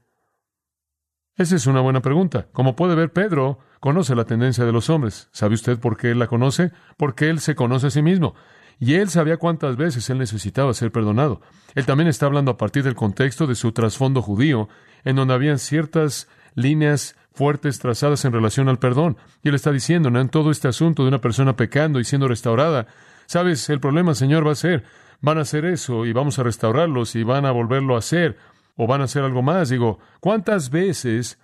esa 1.38 1.54
es 1.54 1.68
una 1.68 1.80
buena 1.80 2.02
pregunta. 2.02 2.48
Como 2.52 2.74
puede 2.74 2.96
ver, 2.96 3.12
Pedro 3.12 3.60
conoce 3.78 4.16
la 4.16 4.24
tendencia 4.24 4.64
de 4.64 4.72
los 4.72 4.90
hombres. 4.90 5.28
¿Sabe 5.30 5.54
usted 5.54 5.78
por 5.78 5.96
qué 5.96 6.10
él 6.10 6.18
la 6.18 6.26
conoce? 6.26 6.72
Porque 6.96 7.30
él 7.30 7.38
se 7.38 7.54
conoce 7.54 7.86
a 7.86 7.90
sí 7.90 8.02
mismo. 8.02 8.34
Y 8.80 8.94
él 8.94 9.08
sabía 9.08 9.36
cuántas 9.36 9.76
veces 9.76 10.10
él 10.10 10.18
necesitaba 10.18 10.74
ser 10.74 10.90
perdonado. 10.90 11.40
Él 11.76 11.86
también 11.86 12.08
está 12.08 12.26
hablando 12.26 12.50
a 12.50 12.56
partir 12.56 12.82
del 12.82 12.96
contexto 12.96 13.46
de 13.46 13.54
su 13.54 13.70
trasfondo 13.70 14.20
judío, 14.20 14.68
en 15.04 15.14
donde 15.14 15.34
habían 15.34 15.60
ciertas 15.60 16.26
líneas 16.56 17.14
fuertes 17.30 17.78
trazadas 17.78 18.24
en 18.24 18.32
relación 18.32 18.68
al 18.68 18.80
perdón. 18.80 19.16
Y 19.44 19.50
él 19.50 19.54
está 19.54 19.70
diciendo, 19.70 20.08
en 20.08 20.28
todo 20.30 20.50
este 20.50 20.66
asunto 20.66 21.04
de 21.04 21.08
una 21.10 21.20
persona 21.20 21.54
pecando 21.54 22.00
y 22.00 22.04
siendo 22.04 22.26
restaurada, 22.26 22.88
sabes, 23.26 23.70
el 23.70 23.78
problema, 23.78 24.16
Señor, 24.16 24.44
va 24.44 24.52
a 24.52 24.56
ser, 24.56 24.82
van 25.20 25.38
a 25.38 25.42
hacer 25.42 25.64
eso 25.64 26.06
y 26.06 26.12
vamos 26.12 26.38
a 26.38 26.42
restaurarlos 26.42 27.16
y 27.16 27.22
van 27.22 27.44
a 27.44 27.50
volverlo 27.50 27.94
a 27.94 27.98
hacer 27.98 28.36
o 28.76 28.86
van 28.86 29.00
a 29.00 29.04
hacer 29.04 29.24
algo 29.24 29.42
más. 29.42 29.68
Digo, 29.68 29.98
¿cuántas 30.20 30.70
veces 30.70 31.38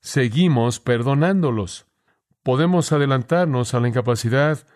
seguimos 0.00 0.80
perdonándolos? 0.80 1.86
Podemos 2.42 2.92
adelantarnos 2.92 3.74
a 3.74 3.80
la 3.80 3.88
incapacidad 3.88 4.66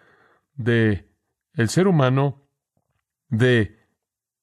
de 0.54 1.08
el 1.54 1.68
ser 1.68 1.88
humano 1.88 2.42
de 3.28 3.78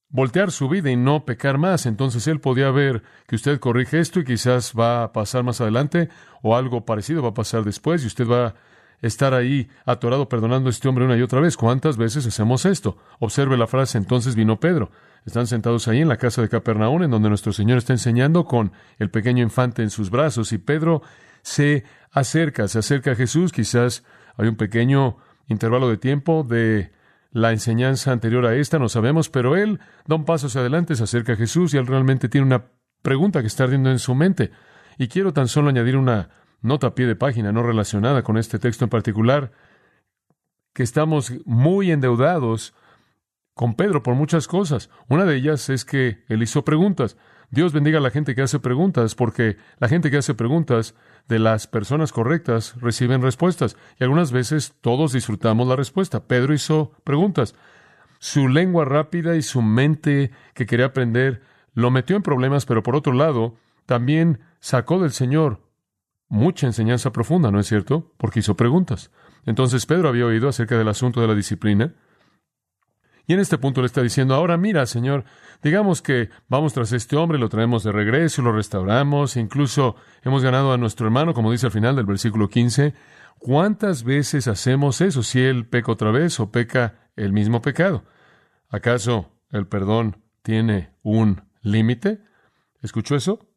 voltear 0.10 0.52
su 0.52 0.68
vida 0.68 0.90
y 0.90 0.96
no 0.96 1.26
pecar 1.26 1.58
más. 1.58 1.86
Entonces 1.86 2.28
él 2.28 2.40
podía 2.40 2.72
ver 2.72 3.04
que 3.28 3.36
usted 3.36 3.60
corrige 3.60 4.00
esto 4.00 4.20
y 4.20 4.26
quizás 4.26 4.74
va 4.78 5.04
a 5.04 5.14
pasar 5.14 5.44
más 5.44 5.62
adelante 5.62 6.10
o 6.42 6.56
algo 6.56 6.86
parecido 6.86 7.22
va 7.22 7.30
a 7.30 7.34
pasar 7.34 7.64
después 7.64 8.04
y 8.04 8.08
usted 8.08 8.28
va 8.28 8.56
estar 9.02 9.34
ahí 9.34 9.70
atorado 9.86 10.30
perdonando 10.30 10.70
a 10.70 10.72
este 10.72 10.88
hombre 10.88 11.06
una 11.06 11.18
y 11.18 11.22
otra 11.22 11.40
vez. 11.40 11.58
¿Cuántas 11.58 11.98
veces 11.98 12.26
hacemos 12.26 12.66
esto? 12.66 12.98
Observe 13.20 13.58
la 13.58 13.68
frase, 13.68 13.98
entonces 13.98 14.36
vino 14.36 14.60
Pedro. 14.60 14.92
Están 15.26 15.48
sentados 15.48 15.88
ahí 15.88 16.02
en 16.02 16.08
la 16.08 16.18
casa 16.18 16.42
de 16.42 16.50
Capernaum, 16.50 17.04
en 17.04 17.12
donde 17.12 17.30
nuestro 17.30 17.54
Señor 17.54 17.78
está 17.78 17.94
enseñando 17.94 18.46
con 18.46 18.72
el 18.98 19.10
pequeño 19.10 19.44
infante 19.44 19.84
en 19.84 19.90
sus 19.90 20.10
brazos, 20.10 20.52
y 20.54 20.58
Pedro 20.58 21.02
se 21.42 21.84
acerca, 22.12 22.68
se 22.68 22.80
acerca 22.80 23.12
a 23.12 23.16
Jesús. 23.16 23.52
Quizás 23.52 24.04
hay 24.38 24.48
un 24.48 24.56
pequeño 24.56 25.18
intervalo 25.48 25.90
de 25.90 25.98
tiempo 25.98 26.44
de 26.44 26.92
la 27.32 27.52
enseñanza 27.52 28.12
anterior 28.12 28.46
a 28.46 28.56
esta, 28.56 28.80
no 28.80 28.90
sabemos, 28.90 29.30
pero 29.30 29.56
él 29.56 29.80
da 30.08 30.16
un 30.16 30.26
paso 30.26 30.48
hacia 30.48 30.62
adelante, 30.62 30.96
se 30.96 31.04
acerca 31.04 31.34
a 31.34 31.36
Jesús 31.36 31.74
y 31.74 31.78
él 31.78 31.86
realmente 31.86 32.28
tiene 32.28 32.48
una 32.48 32.66
pregunta 33.02 33.42
que 33.42 33.48
está 33.48 33.66
ardiendo 33.66 33.92
en 33.92 34.00
su 34.00 34.16
mente. 34.16 34.52
Y 34.98 35.08
quiero 35.08 35.32
tan 35.32 35.48
solo 35.48 35.70
añadir 35.70 35.96
una 35.96 36.30
nota 36.62 36.96
pie 36.96 37.08
de 37.08 37.16
página 37.16 37.52
no 37.52 37.64
relacionada 37.64 38.24
con 38.24 38.38
este 38.38 38.60
texto 38.60 38.86
en 38.86 38.90
particular, 38.90 39.52
que 40.74 40.84
estamos 40.84 41.34
muy 41.46 41.92
endeudados 41.92 42.74
con 43.54 43.76
Pedro 43.76 44.04
por 44.04 44.16
muchas 44.16 44.48
cosas. 44.48 44.90
Una 45.10 45.26
de 45.26 45.36
ellas 45.36 45.70
es 45.70 45.84
que 45.84 46.24
él 46.30 46.42
hizo 46.42 46.64
preguntas. 46.64 47.18
Dios 47.52 47.74
bendiga 47.74 47.98
a 47.98 48.02
la 48.02 48.12
gente 48.12 48.36
que 48.36 48.44
hace 48.44 48.60
preguntas, 48.60 49.16
porque 49.16 49.58
la 49.80 49.90
gente 49.90 50.12
que 50.12 50.18
hace 50.18 50.36
preguntas 50.36 50.96
de 51.28 51.40
las 51.40 51.68
personas 51.68 52.14
correctas 52.14 52.76
reciben 52.80 53.22
respuestas. 53.22 53.76
Y 54.00 54.04
algunas 54.04 54.32
veces 54.32 54.76
todos 54.82 55.14
disfrutamos 55.14 55.68
la 55.68 55.76
respuesta. 55.76 56.26
Pedro 56.26 56.54
hizo 56.54 56.94
preguntas. 57.04 57.56
Su 58.20 58.48
lengua 58.48 58.86
rápida 58.86 59.36
y 59.36 59.42
su 59.42 59.62
mente 59.62 60.32
que 60.54 60.66
quería 60.66 60.88
aprender 60.88 61.42
lo 61.74 61.92
metió 61.92 62.16
en 62.16 62.24
problemas, 62.24 62.66
pero 62.66 62.84
por 62.84 62.96
otro 62.96 63.14
lado, 63.14 63.56
también 63.86 64.40
sacó 64.60 65.02
del 65.02 65.12
Señor 65.12 65.62
mucha 66.30 66.68
enseñanza 66.68 67.12
profunda, 67.12 67.52
¿no 67.52 67.60
es 67.60 67.68
cierto? 67.68 68.14
Porque 68.18 68.40
hizo 68.40 68.56
preguntas. 68.56 69.12
Entonces 69.46 69.86
Pedro 69.86 70.10
había 70.10 70.26
oído 70.26 70.48
acerca 70.48 70.78
del 70.78 70.88
asunto 70.88 71.22
de 71.22 71.28
la 71.28 71.36
disciplina, 71.36 71.94
y 73.30 73.34
en 73.34 73.40
este 73.40 73.60
punto 73.60 73.82
le 73.82 73.86
está 73.86 74.02
diciendo, 74.02 74.34
ahora 74.34 74.58
mira, 74.58 74.88
Señor, 74.88 75.24
digamos 75.62 76.02
que 76.02 76.32
vamos 76.48 76.74
tras 76.74 76.94
este 76.94 77.16
hombre, 77.16 77.38
lo 77.38 77.48
traemos 77.48 77.84
de 77.84 77.92
regreso, 77.92 78.42
lo 78.42 78.52
restauramos, 78.52 79.38
incluso 79.38 79.96
hemos 80.24 80.42
ganado 80.42 80.74
a 80.74 80.80
nuestro 80.80 81.06
hermano, 81.06 81.36
como 81.36 81.52
dice 81.52 81.68
al 81.68 81.72
final 81.72 81.96
del 81.96 82.08
versículo 82.08 82.50
15. 82.50 82.96
¿Cuántas 83.38 84.04
veces 84.04 84.48
hacemos 84.48 85.00
eso 85.02 85.22
si 85.22 85.42
él 85.42 85.68
peca 85.68 85.92
otra 85.92 86.10
vez 86.10 86.40
o 86.40 86.52
peca 86.52 87.12
el 87.16 87.32
mismo 87.32 87.62
pecado? 87.62 88.04
¿Acaso 88.68 89.30
el 89.52 89.68
perdón 89.68 90.24
tiene 90.42 90.96
un 91.04 91.44
límite? 91.62 92.22
¿Escuchó 92.82 93.16
eso? 93.16 93.48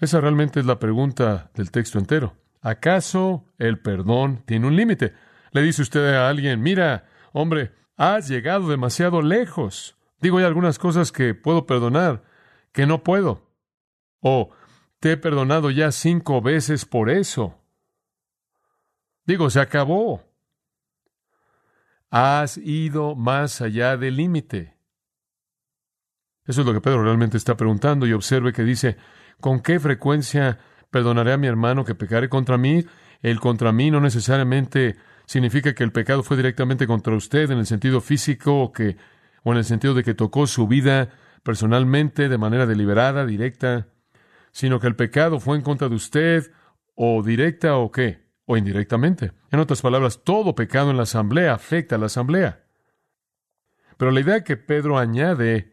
Esa 0.00 0.20
realmente 0.20 0.60
es 0.60 0.66
la 0.66 0.78
pregunta 0.78 1.50
del 1.54 1.70
texto 1.70 1.98
entero. 1.98 2.34
¿Acaso 2.62 3.44
el 3.58 3.80
perdón 3.80 4.42
tiene 4.46 4.66
un 4.66 4.76
límite? 4.76 5.14
Le 5.52 5.62
dice 5.62 5.82
usted 5.82 6.14
a 6.14 6.28
alguien, 6.28 6.62
mira, 6.62 7.06
hombre, 7.32 7.72
has 7.96 8.28
llegado 8.28 8.68
demasiado 8.68 9.20
lejos. 9.20 9.96
Digo, 10.20 10.38
hay 10.38 10.44
algunas 10.44 10.78
cosas 10.78 11.12
que 11.12 11.34
puedo 11.34 11.66
perdonar, 11.66 12.22
que 12.72 12.86
no 12.86 13.02
puedo. 13.02 13.50
O 14.20 14.50
te 15.00 15.12
he 15.12 15.16
perdonado 15.16 15.70
ya 15.70 15.92
cinco 15.92 16.40
veces 16.40 16.86
por 16.86 17.10
eso. 17.10 17.58
Digo, 19.26 19.50
se 19.50 19.60
acabó. 19.60 20.24
Has 22.10 22.56
ido 22.56 23.14
más 23.16 23.60
allá 23.60 23.96
del 23.96 24.16
límite. 24.16 24.76
Eso 26.46 26.62
es 26.62 26.66
lo 26.66 26.72
que 26.72 26.80
Pedro 26.80 27.04
realmente 27.04 27.36
está 27.36 27.56
preguntando 27.56 28.06
y 28.06 28.12
observe 28.12 28.52
que 28.52 28.64
dice, 28.64 28.96
¿con 29.40 29.60
qué 29.60 29.80
frecuencia 29.80 30.58
perdonaré 30.90 31.32
a 31.32 31.38
mi 31.38 31.46
hermano 31.46 31.84
que 31.84 31.94
pecare 31.94 32.28
contra 32.28 32.58
mí? 32.58 32.84
El 33.22 33.40
contra 33.40 33.72
mí 33.72 33.90
no 33.90 34.00
necesariamente 34.00 34.96
significa 35.26 35.74
que 35.74 35.84
el 35.84 35.92
pecado 35.92 36.22
fue 36.22 36.36
directamente 36.36 36.86
contra 36.86 37.14
usted 37.14 37.50
en 37.50 37.58
el 37.58 37.66
sentido 37.66 38.00
físico 38.00 38.60
o, 38.60 38.72
que, 38.72 38.96
o 39.42 39.52
en 39.52 39.58
el 39.58 39.64
sentido 39.64 39.94
de 39.94 40.02
que 40.02 40.14
tocó 40.14 40.46
su 40.46 40.66
vida 40.66 41.10
personalmente 41.42 42.28
de 42.28 42.38
manera 42.38 42.66
deliberada, 42.66 43.24
directa, 43.24 43.88
sino 44.52 44.80
que 44.80 44.86
el 44.86 44.96
pecado 44.96 45.40
fue 45.40 45.56
en 45.56 45.62
contra 45.62 45.88
de 45.88 45.94
usted 45.94 46.50
o 46.94 47.22
directa 47.22 47.76
o 47.76 47.90
qué, 47.90 48.26
o 48.46 48.56
indirectamente. 48.56 49.32
En 49.50 49.60
otras 49.60 49.82
palabras, 49.82 50.22
todo 50.24 50.54
pecado 50.54 50.90
en 50.90 50.96
la 50.96 51.04
asamblea 51.04 51.54
afecta 51.54 51.96
a 51.96 51.98
la 51.98 52.06
asamblea. 52.06 52.64
Pero 53.96 54.10
la 54.10 54.20
idea 54.20 54.44
que 54.44 54.56
Pedro 54.56 54.98
añade 54.98 55.72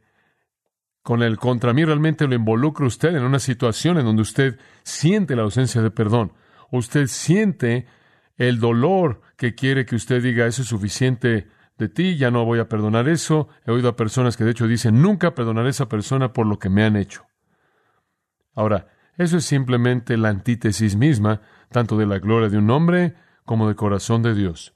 con 1.07 1.23
el 1.23 1.37
contra 1.37 1.71
mí 1.71 1.85
realmente 1.85 2.27
lo 2.27 2.35
involucra 2.35 2.85
usted 2.85 3.15
en 3.15 3.23
una 3.23 3.39
situación 3.39 3.97
en 3.97 4.03
donde 4.03 4.23
usted 4.23 4.59
siente 4.83 5.37
la 5.37 5.43
ausencia 5.43 5.81
de 5.81 5.89
perdón. 5.89 6.33
Usted 6.69 7.07
siente 7.07 7.87
el 8.35 8.59
dolor 8.59 9.21
que 9.37 9.55
quiere 9.55 9.85
que 9.85 9.95
usted 9.95 10.21
diga, 10.21 10.45
eso 10.47 10.63
es 10.63 10.67
suficiente 10.67 11.47
de 11.77 11.87
ti, 11.87 12.17
ya 12.17 12.29
no 12.29 12.43
voy 12.43 12.59
a 12.59 12.67
perdonar 12.67 13.07
eso. 13.07 13.47
He 13.65 13.71
oído 13.71 13.87
a 13.87 13.95
personas 13.95 14.35
que 14.35 14.43
de 14.43 14.51
hecho 14.51 14.67
dicen, 14.67 15.01
nunca 15.01 15.33
perdonaré 15.33 15.67
a 15.67 15.69
esa 15.69 15.87
persona 15.87 16.33
por 16.33 16.45
lo 16.45 16.59
que 16.59 16.67
me 16.67 16.83
han 16.83 16.97
hecho. 16.97 17.25
Ahora, 18.53 18.89
eso 19.15 19.37
es 19.37 19.45
simplemente 19.45 20.17
la 20.17 20.27
antítesis 20.27 20.97
misma, 20.97 21.39
tanto 21.69 21.95
de 21.95 22.05
la 22.05 22.19
gloria 22.19 22.49
de 22.49 22.57
un 22.57 22.69
hombre 22.69 23.15
como 23.45 23.67
del 23.67 23.77
corazón 23.77 24.23
de 24.23 24.35
Dios. 24.35 24.75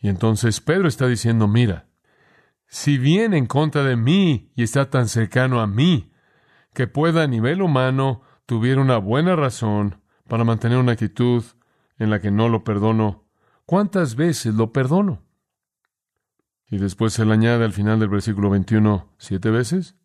Y 0.00 0.08
entonces 0.08 0.60
Pedro 0.60 0.88
está 0.88 1.06
diciendo, 1.06 1.46
mira, 1.46 1.86
si 2.70 2.98
viene 2.98 3.36
en 3.36 3.46
contra 3.46 3.82
de 3.82 3.96
mí 3.96 4.52
y 4.54 4.62
está 4.62 4.88
tan 4.90 5.08
cercano 5.08 5.60
a 5.60 5.66
mí, 5.66 6.12
que 6.72 6.86
pueda 6.86 7.24
a 7.24 7.26
nivel 7.26 7.62
humano 7.62 8.22
tuviera 8.46 8.80
una 8.80 8.96
buena 8.96 9.34
razón 9.34 10.00
para 10.28 10.44
mantener 10.44 10.78
una 10.78 10.92
actitud 10.92 11.44
en 11.98 12.10
la 12.10 12.20
que 12.20 12.30
no 12.30 12.48
lo 12.48 12.62
perdono, 12.62 13.26
¿cuántas 13.66 14.14
veces 14.14 14.54
lo 14.54 14.72
perdono? 14.72 15.24
Y 16.68 16.78
después 16.78 17.12
se 17.12 17.24
le 17.24 17.32
añade 17.32 17.64
al 17.64 17.72
final 17.72 17.98
del 17.98 18.08
versículo 18.08 18.50
21, 18.50 19.14
¿siete 19.18 19.50
veces? 19.50 19.96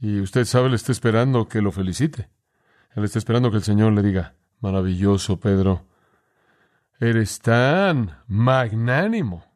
Y 0.00 0.20
usted 0.20 0.44
sabe, 0.44 0.68
le 0.68 0.76
está 0.76 0.92
esperando 0.92 1.48
que 1.48 1.60
lo 1.60 1.72
felicite. 1.72 2.30
Él 2.94 3.02
está 3.02 3.18
esperando 3.18 3.50
que 3.50 3.56
el 3.56 3.64
Señor 3.64 3.92
le 3.94 4.02
diga, 4.02 4.36
maravilloso 4.60 5.40
Pedro, 5.40 5.88
eres 7.00 7.40
tan 7.40 8.16
magnánimo. 8.28 9.51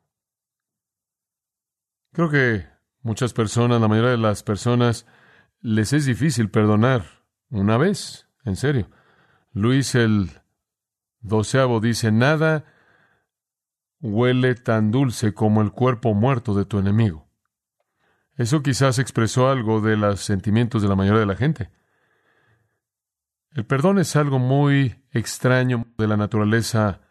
Creo 2.16 2.30
que 2.30 2.66
muchas 3.02 3.34
personas, 3.34 3.78
la 3.78 3.88
mayoría 3.88 4.12
de 4.12 4.16
las 4.16 4.42
personas, 4.42 5.04
les 5.60 5.92
es 5.92 6.06
difícil 6.06 6.48
perdonar 6.48 7.04
una 7.50 7.76
vez, 7.76 8.26
en 8.46 8.56
serio. 8.56 8.88
Luis 9.52 9.94
el 9.94 10.30
doceavo 11.20 11.78
dice, 11.78 12.12
nada 12.12 12.64
huele 14.00 14.54
tan 14.54 14.90
dulce 14.92 15.34
como 15.34 15.60
el 15.60 15.72
cuerpo 15.72 16.14
muerto 16.14 16.54
de 16.54 16.64
tu 16.64 16.78
enemigo. 16.78 17.28
Eso 18.36 18.62
quizás 18.62 18.98
expresó 18.98 19.50
algo 19.50 19.82
de 19.82 19.98
los 19.98 20.22
sentimientos 20.22 20.80
de 20.80 20.88
la 20.88 20.96
mayoría 20.96 21.20
de 21.20 21.26
la 21.26 21.36
gente. 21.36 21.70
El 23.50 23.66
perdón 23.66 23.98
es 23.98 24.16
algo 24.16 24.38
muy 24.38 25.04
extraño 25.10 25.86
de 25.98 26.08
la 26.08 26.16
naturaleza 26.16 27.02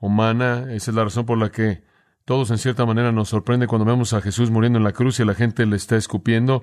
humana. 0.00 0.66
Esa 0.72 0.90
es 0.90 0.96
la 0.96 1.04
razón 1.04 1.26
por 1.26 1.38
la 1.38 1.52
que 1.52 1.86
todos 2.28 2.50
en 2.50 2.58
cierta 2.58 2.84
manera 2.84 3.10
nos 3.10 3.30
sorprende 3.30 3.66
cuando 3.66 3.86
vemos 3.86 4.12
a 4.12 4.20
Jesús 4.20 4.50
muriendo 4.50 4.76
en 4.76 4.84
la 4.84 4.92
cruz 4.92 5.18
y 5.18 5.24
la 5.24 5.32
gente 5.32 5.64
le 5.64 5.76
está 5.76 5.96
escupiendo. 5.96 6.62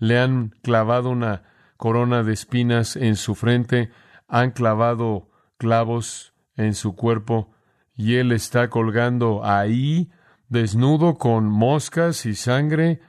Le 0.00 0.18
han 0.18 0.48
clavado 0.60 1.10
una 1.10 1.44
corona 1.76 2.24
de 2.24 2.32
espinas 2.32 2.96
en 2.96 3.14
su 3.14 3.36
frente, 3.36 3.92
han 4.26 4.50
clavado 4.50 5.30
clavos 5.56 6.34
en 6.56 6.74
su 6.74 6.96
cuerpo 6.96 7.54
y 7.94 8.16
él 8.16 8.32
está 8.32 8.70
colgando 8.70 9.44
ahí, 9.44 10.10
desnudo, 10.48 11.16
con 11.16 11.44
moscas 11.44 12.26
y 12.26 12.34
sangre, 12.34 13.00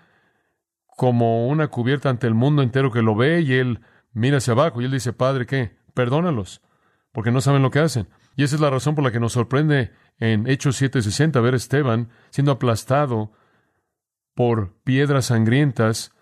como 0.85 1.47
una 1.47 1.69
cubierta 1.69 2.11
ante 2.11 2.27
el 2.27 2.35
mundo 2.35 2.61
entero 2.61 2.91
que 2.91 3.01
lo 3.01 3.15
ve, 3.15 3.41
y 3.41 3.53
él 3.53 3.79
mira 4.13 4.37
hacia 4.37 4.53
abajo 4.53 4.79
y 4.79 4.85
él 4.85 4.91
dice, 4.91 5.11
Padre, 5.11 5.47
¿qué? 5.47 5.75
Perdónalos, 5.95 6.61
porque 7.11 7.31
no 7.31 7.41
saben 7.41 7.63
lo 7.63 7.71
que 7.71 7.79
hacen. 7.79 8.07
Y 8.35 8.43
esa 8.43 8.55
es 8.55 8.61
la 8.61 8.69
razón 8.69 8.95
por 8.95 9.03
la 9.03 9.11
que 9.11 9.19
nos 9.19 9.33
sorprende 9.33 9.91
en 10.17 10.47
Hechos 10.47 10.81
7:60 10.81 11.41
ver 11.41 11.53
a 11.53 11.57
Esteban 11.57 12.09
siendo 12.29 12.51
aplastado 12.51 13.31
por 14.33 14.73
piedras 14.83 15.27
sangrientas, 15.27 16.13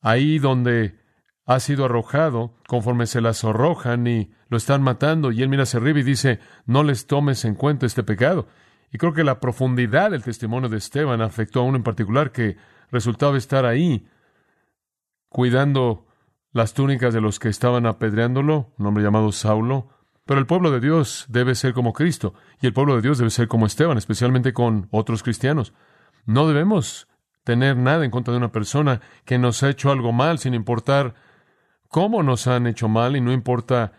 ahí 0.00 0.38
donde 0.38 0.98
ha 1.44 1.60
sido 1.60 1.84
arrojado, 1.84 2.54
conforme 2.66 3.06
se 3.06 3.20
las 3.20 3.44
arrojan 3.44 4.06
y 4.06 4.32
lo 4.48 4.56
están 4.56 4.82
matando, 4.82 5.30
y 5.30 5.42
él 5.42 5.48
mira 5.48 5.62
hacia 5.64 5.78
arriba 5.78 6.00
y 6.00 6.02
dice, 6.02 6.40
no 6.64 6.82
les 6.82 7.06
tomes 7.06 7.44
en 7.44 7.54
cuenta 7.54 7.86
este 7.86 8.02
pecado. 8.02 8.48
Y 8.92 8.98
creo 8.98 9.12
que 9.12 9.24
la 9.24 9.38
profundidad 9.38 10.10
del 10.10 10.24
testimonio 10.24 10.68
de 10.68 10.78
Esteban 10.78 11.20
afectó 11.20 11.60
a 11.60 11.62
uno 11.64 11.76
en 11.76 11.82
particular 11.82 12.32
que 12.32 12.56
resultaba 12.90 13.36
estar 13.36 13.64
ahí, 13.64 14.08
cuidando 15.28 16.06
las 16.52 16.72
túnicas 16.72 17.12
de 17.12 17.20
los 17.20 17.38
que 17.38 17.48
estaban 17.48 17.86
apedreándolo, 17.86 18.72
un 18.78 18.86
hombre 18.86 19.04
llamado 19.04 19.30
Saulo. 19.30 19.90
Pero 20.26 20.40
el 20.40 20.46
pueblo 20.46 20.70
de 20.70 20.80
Dios 20.80 21.24
debe 21.28 21.54
ser 21.54 21.72
como 21.72 21.92
Cristo, 21.92 22.34
y 22.60 22.66
el 22.66 22.72
pueblo 22.72 22.96
de 22.96 23.02
Dios 23.02 23.16
debe 23.18 23.30
ser 23.30 23.48
como 23.48 23.64
Esteban, 23.64 23.96
especialmente 23.96 24.52
con 24.52 24.88
otros 24.90 25.22
cristianos. 25.22 25.72
No 26.26 26.48
debemos 26.48 27.08
tener 27.44 27.76
nada 27.76 28.04
en 28.04 28.10
contra 28.10 28.32
de 28.32 28.38
una 28.38 28.50
persona 28.50 29.00
que 29.24 29.38
nos 29.38 29.62
ha 29.62 29.70
hecho 29.70 29.92
algo 29.92 30.12
mal, 30.12 30.38
sin 30.40 30.52
importar 30.52 31.14
cómo 31.88 32.24
nos 32.24 32.48
han 32.48 32.66
hecho 32.66 32.88
mal 32.88 33.16
y 33.16 33.20
no 33.20 33.32
importa 33.32 33.92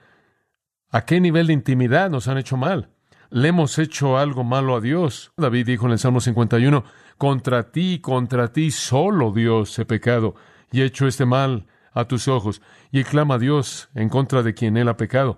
a 0.92 1.06
qué 1.06 1.22
nivel 1.22 1.48
de 1.48 1.54
intimidad 1.54 2.10
nos 2.10 2.28
han 2.28 2.38
hecho 2.38 2.58
mal. 2.58 2.90
Le 3.30 3.48
hemos 3.48 3.80
hecho 3.80 4.18
algo 4.18 4.44
malo 4.44 4.76
a 4.76 4.82
Dios. 4.82 5.32
David 5.38 5.66
dijo 5.66 5.86
en 5.86 5.94
el 5.94 6.00
Salmo 6.00 6.20
51, 6.20 6.84
contra 7.18 7.72
ti, 7.72 8.00
contra 8.00 8.52
ti 8.52 8.72
solo 8.72 9.32
Dios 9.32 9.80
he 9.80 9.86
pecado 9.86 10.36
y 10.72 10.82
he 10.82 10.86
hecho 10.86 11.08
este 11.08 11.26
mal 11.26 11.68
a 11.94 12.06
tus 12.06 12.28
ojos. 12.28 12.62
Y 12.92 13.04
clama 13.04 13.36
a 13.36 13.40
Dios 13.40 13.90
en 13.96 14.10
contra 14.10 14.44
de 14.44 14.54
quien 14.54 14.76
él 14.78 14.90
ha 14.90 14.98
pecado. 14.98 15.38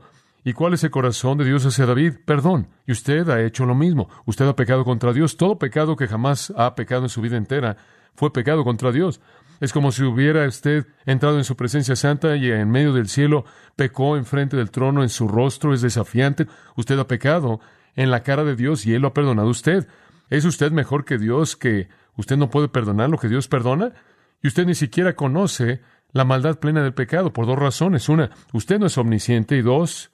¿Y 0.49 0.53
cuál 0.53 0.73
es 0.73 0.83
el 0.83 0.89
corazón 0.89 1.37
de 1.37 1.45
Dios 1.45 1.63
hacia 1.67 1.85
David? 1.85 2.13
Perdón. 2.25 2.69
Y 2.87 2.91
usted 2.91 3.29
ha 3.29 3.39
hecho 3.43 3.67
lo 3.67 3.75
mismo. 3.75 4.09
Usted 4.25 4.47
ha 4.47 4.55
pecado 4.55 4.83
contra 4.83 5.13
Dios. 5.13 5.37
Todo 5.37 5.59
pecado 5.59 5.95
que 5.95 6.07
jamás 6.07 6.51
ha 6.57 6.73
pecado 6.73 7.03
en 7.03 7.09
su 7.09 7.21
vida 7.21 7.37
entera 7.37 7.77
fue 8.15 8.33
pecado 8.33 8.63
contra 8.63 8.91
Dios. 8.91 9.21
Es 9.59 9.71
como 9.71 9.91
si 9.91 10.01
hubiera 10.01 10.47
usted 10.47 10.87
entrado 11.05 11.37
en 11.37 11.43
su 11.43 11.55
presencia 11.55 11.95
santa 11.95 12.35
y 12.35 12.49
en 12.49 12.71
medio 12.71 12.93
del 12.93 13.09
cielo 13.09 13.45
pecó 13.75 14.17
enfrente 14.17 14.57
del 14.57 14.71
trono, 14.71 15.03
en 15.03 15.09
su 15.09 15.27
rostro 15.27 15.71
es 15.71 15.81
desafiante. 15.81 16.47
Usted 16.75 16.97
ha 16.97 17.05
pecado 17.05 17.59
en 17.95 18.09
la 18.09 18.23
cara 18.23 18.43
de 18.43 18.55
Dios 18.55 18.87
y 18.87 18.95
Él 18.95 19.03
lo 19.03 19.09
ha 19.09 19.13
perdonado 19.13 19.49
a 19.49 19.51
usted. 19.51 19.87
¿Es 20.31 20.45
usted 20.45 20.71
mejor 20.71 21.05
que 21.05 21.19
Dios 21.19 21.57
que 21.57 21.89
usted 22.15 22.37
no 22.37 22.49
puede 22.49 22.69
perdonar 22.69 23.11
lo 23.11 23.19
que 23.19 23.29
Dios 23.29 23.47
perdona? 23.47 23.93
Y 24.41 24.47
usted 24.47 24.65
ni 24.65 24.73
siquiera 24.73 25.15
conoce 25.15 25.83
la 26.11 26.25
maldad 26.25 26.57
plena 26.57 26.81
del 26.81 26.95
pecado 26.95 27.33
por 27.33 27.45
dos 27.45 27.59
razones. 27.59 28.09
Una, 28.09 28.31
usted 28.51 28.79
no 28.79 28.87
es 28.87 28.97
omnisciente 28.97 29.55
y 29.55 29.61
dos, 29.61 30.09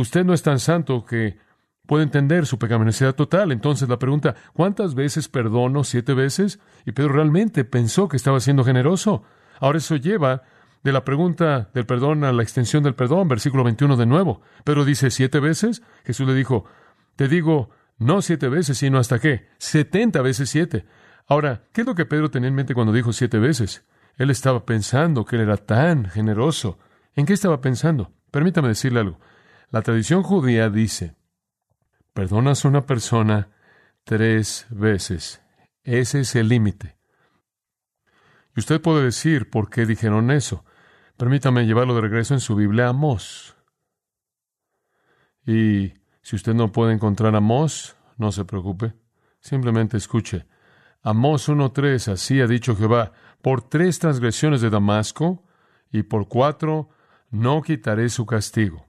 usted 0.00 0.24
no 0.24 0.32
es 0.32 0.42
tan 0.42 0.60
santo 0.60 1.04
que 1.04 1.38
puede 1.86 2.04
entender 2.04 2.46
su 2.46 2.58
pecaminosidad 2.58 3.14
total. 3.14 3.50
Entonces 3.50 3.88
la 3.88 3.98
pregunta, 3.98 4.36
¿cuántas 4.52 4.94
veces 4.94 5.28
perdono? 5.28 5.82
¿Siete 5.82 6.14
veces? 6.14 6.60
Y 6.86 6.92
Pedro 6.92 7.14
realmente 7.14 7.64
pensó 7.64 8.08
que 8.08 8.16
estaba 8.16 8.38
siendo 8.38 8.64
generoso. 8.64 9.24
Ahora 9.58 9.78
eso 9.78 9.96
lleva 9.96 10.42
de 10.84 10.92
la 10.92 11.04
pregunta 11.04 11.70
del 11.74 11.84
perdón 11.84 12.22
a 12.22 12.32
la 12.32 12.44
extensión 12.44 12.84
del 12.84 12.94
perdón, 12.94 13.26
versículo 13.26 13.64
21 13.64 13.96
de 13.96 14.06
nuevo. 14.06 14.40
Pedro 14.62 14.84
dice, 14.84 15.10
¿siete 15.10 15.40
veces? 15.40 15.82
Jesús 16.04 16.28
le 16.28 16.34
dijo, 16.34 16.64
te 17.16 17.26
digo, 17.26 17.70
no 17.98 18.22
siete 18.22 18.48
veces, 18.48 18.78
sino 18.78 18.98
hasta 18.98 19.18
qué? 19.18 19.48
Setenta 19.58 20.22
veces 20.22 20.48
siete. 20.48 20.86
Ahora, 21.26 21.64
¿qué 21.72 21.80
es 21.80 21.86
lo 21.86 21.96
que 21.96 22.06
Pedro 22.06 22.30
tenía 22.30 22.48
en 22.48 22.54
mente 22.54 22.74
cuando 22.74 22.92
dijo 22.92 23.12
siete 23.12 23.38
veces? 23.38 23.84
Él 24.16 24.30
estaba 24.30 24.64
pensando 24.64 25.24
que 25.24 25.34
él 25.34 25.42
era 25.42 25.56
tan 25.56 26.04
generoso. 26.04 26.78
¿En 27.16 27.26
qué 27.26 27.32
estaba 27.32 27.60
pensando? 27.60 28.12
Permítame 28.30 28.68
decirle 28.68 29.00
algo. 29.00 29.18
La 29.70 29.82
tradición 29.82 30.22
judía 30.22 30.70
dice 30.70 31.14
Perdonas 32.14 32.64
a 32.64 32.68
una 32.68 32.86
persona 32.86 33.50
tres 34.04 34.66
veces. 34.70 35.42
Ese 35.84 36.20
es 36.20 36.34
el 36.36 36.48
límite. 36.48 36.96
Y 38.56 38.60
usted 38.60 38.80
puede 38.80 39.04
decir 39.04 39.50
por 39.50 39.68
qué 39.68 39.84
dijeron 39.84 40.30
eso. 40.30 40.64
Permítame 41.18 41.66
llevarlo 41.66 41.94
de 41.94 42.00
regreso 42.00 42.32
en 42.32 42.40
su 42.40 42.56
Biblia 42.56 42.86
a 42.86 42.90
Amós. 42.90 43.56
Y 45.46 45.92
si 46.22 46.36
usted 46.36 46.54
no 46.54 46.72
puede 46.72 46.94
encontrar 46.94 47.34
a 47.34 47.38
Amós, 47.38 47.94
no 48.16 48.32
se 48.32 48.46
preocupe. 48.46 48.94
Simplemente 49.38 49.98
escuche. 49.98 50.46
Amós 51.02 51.48
1.3, 51.48 52.12
así 52.12 52.40
ha 52.40 52.46
dicho 52.46 52.74
Jehová, 52.74 53.12
por 53.42 53.68
tres 53.68 53.98
transgresiones 53.98 54.62
de 54.62 54.70
Damasco 54.70 55.44
y 55.92 56.04
por 56.04 56.26
cuatro 56.26 56.88
no 57.30 57.60
quitaré 57.60 58.08
su 58.08 58.24
castigo. 58.24 58.87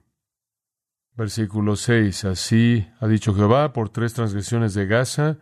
Versículo 1.20 1.76
6. 1.76 2.24
Así 2.24 2.88
ha 2.98 3.06
dicho 3.06 3.34
Jehová, 3.34 3.74
por 3.74 3.90
tres 3.90 4.14
transgresiones 4.14 4.72
de 4.72 4.86
Gaza 4.86 5.36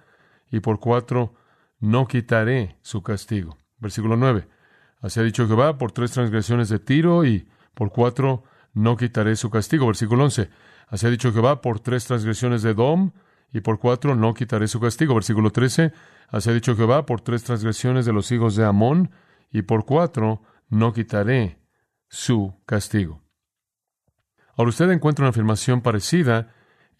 y 0.50 0.58
por 0.58 0.80
cuatro 0.80 1.34
no 1.78 2.08
quitaré 2.08 2.76
su 2.82 3.04
castigo. 3.04 3.56
Versículo 3.78 4.16
9. 4.16 4.48
Así 5.00 5.20
ha 5.20 5.22
dicho 5.22 5.46
Jehová, 5.46 5.78
por 5.78 5.92
tres 5.92 6.10
transgresiones 6.10 6.68
de 6.68 6.80
Tiro 6.80 7.24
y 7.24 7.48
por 7.74 7.92
cuatro 7.92 8.42
no 8.74 8.96
quitaré 8.96 9.36
su 9.36 9.50
castigo. 9.50 9.86
Versículo 9.86 10.24
11. 10.24 10.50
Así 10.88 11.06
ha 11.06 11.10
dicho 11.10 11.32
Jehová, 11.32 11.60
por 11.60 11.78
tres 11.78 12.06
transgresiones 12.06 12.62
de 12.62 12.74
Dom 12.74 13.12
y 13.52 13.60
por 13.60 13.78
cuatro 13.78 14.16
no 14.16 14.34
quitaré 14.34 14.66
su 14.66 14.80
castigo. 14.80 15.14
Versículo 15.14 15.52
13. 15.52 15.92
Así 16.26 16.50
ha 16.50 16.54
dicho 16.54 16.74
Jehová, 16.74 17.06
por 17.06 17.20
tres 17.20 17.44
transgresiones 17.44 18.04
de 18.04 18.12
los 18.12 18.32
hijos 18.32 18.56
de 18.56 18.64
Amón 18.64 19.12
y 19.52 19.62
por 19.62 19.84
cuatro 19.84 20.42
no 20.70 20.92
quitaré 20.92 21.60
su 22.08 22.56
castigo. 22.66 23.27
Ahora 24.58 24.70
usted 24.70 24.90
encuentra 24.90 25.22
una 25.22 25.30
afirmación 25.30 25.82
parecida 25.82 26.48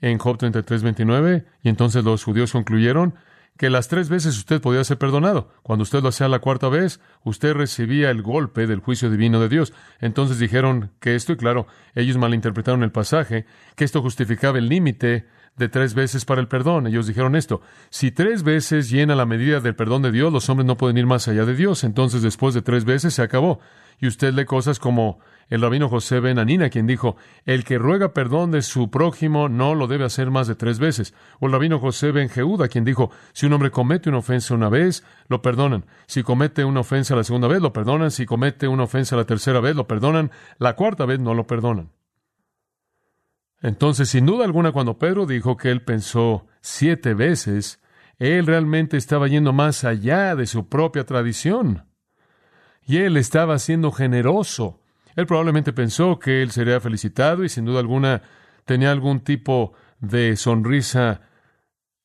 en 0.00 0.18
Job 0.18 0.38
33, 0.38 0.84
29, 0.84 1.44
y 1.64 1.68
entonces 1.68 2.04
los 2.04 2.22
judíos 2.22 2.52
concluyeron 2.52 3.16
que 3.56 3.68
las 3.68 3.88
tres 3.88 4.08
veces 4.08 4.38
usted 4.38 4.60
podía 4.60 4.84
ser 4.84 4.96
perdonado. 4.96 5.50
Cuando 5.64 5.82
usted 5.82 6.00
lo 6.00 6.10
hacía 6.10 6.28
la 6.28 6.38
cuarta 6.38 6.68
vez, 6.68 7.00
usted 7.24 7.54
recibía 7.54 8.10
el 8.10 8.22
golpe 8.22 8.68
del 8.68 8.78
juicio 8.78 9.10
divino 9.10 9.40
de 9.40 9.48
Dios. 9.48 9.72
Entonces 9.98 10.38
dijeron 10.38 10.92
que 11.00 11.16
esto, 11.16 11.32
y 11.32 11.36
claro, 11.36 11.66
ellos 11.96 12.16
malinterpretaron 12.16 12.84
el 12.84 12.92
pasaje, 12.92 13.44
que 13.74 13.82
esto 13.82 14.02
justificaba 14.02 14.58
el 14.58 14.68
límite 14.68 15.26
de 15.56 15.68
tres 15.68 15.94
veces 15.94 16.24
para 16.24 16.40
el 16.40 16.46
perdón. 16.46 16.86
Ellos 16.86 17.08
dijeron 17.08 17.34
esto, 17.34 17.60
si 17.90 18.12
tres 18.12 18.44
veces 18.44 18.88
llena 18.88 19.16
la 19.16 19.26
medida 19.26 19.58
del 19.58 19.74
perdón 19.74 20.02
de 20.02 20.12
Dios, 20.12 20.32
los 20.32 20.48
hombres 20.48 20.64
no 20.64 20.76
pueden 20.76 20.96
ir 20.96 21.06
más 21.06 21.26
allá 21.26 21.44
de 21.44 21.56
Dios. 21.56 21.82
Entonces 21.82 22.22
después 22.22 22.54
de 22.54 22.62
tres 22.62 22.84
veces 22.84 23.14
se 23.14 23.22
acabó. 23.22 23.58
Y 23.98 24.06
usted 24.06 24.32
lee 24.32 24.44
cosas 24.44 24.78
como 24.78 25.18
el 25.48 25.62
rabino 25.62 25.88
José 25.88 26.20
Ben 26.20 26.38
Anina, 26.38 26.68
quien 26.68 26.86
dijo, 26.86 27.16
el 27.46 27.64
que 27.64 27.78
ruega 27.78 28.12
perdón 28.12 28.50
de 28.50 28.60
su 28.60 28.90
prójimo 28.90 29.48
no 29.48 29.74
lo 29.74 29.86
debe 29.86 30.04
hacer 30.04 30.30
más 30.30 30.46
de 30.46 30.54
tres 30.54 30.78
veces. 30.78 31.14
O 31.40 31.46
el 31.46 31.52
rabino 31.52 31.78
José 31.78 32.12
Ben 32.12 32.28
Jeuda, 32.28 32.68
quien 32.68 32.84
dijo, 32.84 33.10
si 33.32 33.46
un 33.46 33.54
hombre 33.54 33.70
comete 33.70 34.10
una 34.10 34.18
ofensa 34.18 34.54
una 34.54 34.68
vez, 34.68 35.04
lo 35.28 35.40
perdonan. 35.40 35.86
Si 36.06 36.22
comete 36.22 36.64
una 36.64 36.80
ofensa 36.80 37.16
la 37.16 37.24
segunda 37.24 37.48
vez, 37.48 37.62
lo 37.62 37.72
perdonan. 37.72 38.10
Si 38.10 38.26
comete 38.26 38.68
una 38.68 38.84
ofensa 38.84 39.16
la 39.16 39.24
tercera 39.24 39.60
vez, 39.60 39.74
lo 39.74 39.86
perdonan. 39.86 40.30
La 40.58 40.76
cuarta 40.76 41.06
vez 41.06 41.18
no 41.18 41.32
lo 41.32 41.46
perdonan. 41.46 41.90
Entonces, 43.62 44.10
sin 44.10 44.26
duda 44.26 44.44
alguna, 44.44 44.72
cuando 44.72 44.98
Pedro 44.98 45.26
dijo 45.26 45.56
que 45.56 45.70
él 45.70 45.82
pensó 45.82 46.46
siete 46.60 47.14
veces, 47.14 47.80
él 48.18 48.46
realmente 48.46 48.96
estaba 48.96 49.28
yendo 49.28 49.52
más 49.52 49.84
allá 49.84 50.36
de 50.36 50.46
su 50.46 50.68
propia 50.68 51.04
tradición. 51.04 51.86
Y 52.82 52.98
él 52.98 53.16
estaba 53.16 53.58
siendo 53.58 53.92
generoso. 53.92 54.80
Él 55.18 55.26
probablemente 55.26 55.72
pensó 55.72 56.20
que 56.20 56.42
él 56.42 56.52
sería 56.52 56.78
felicitado 56.78 57.42
y 57.42 57.48
sin 57.48 57.64
duda 57.64 57.80
alguna 57.80 58.22
tenía 58.64 58.92
algún 58.92 59.18
tipo 59.18 59.72
de 59.98 60.36
sonrisa 60.36 61.22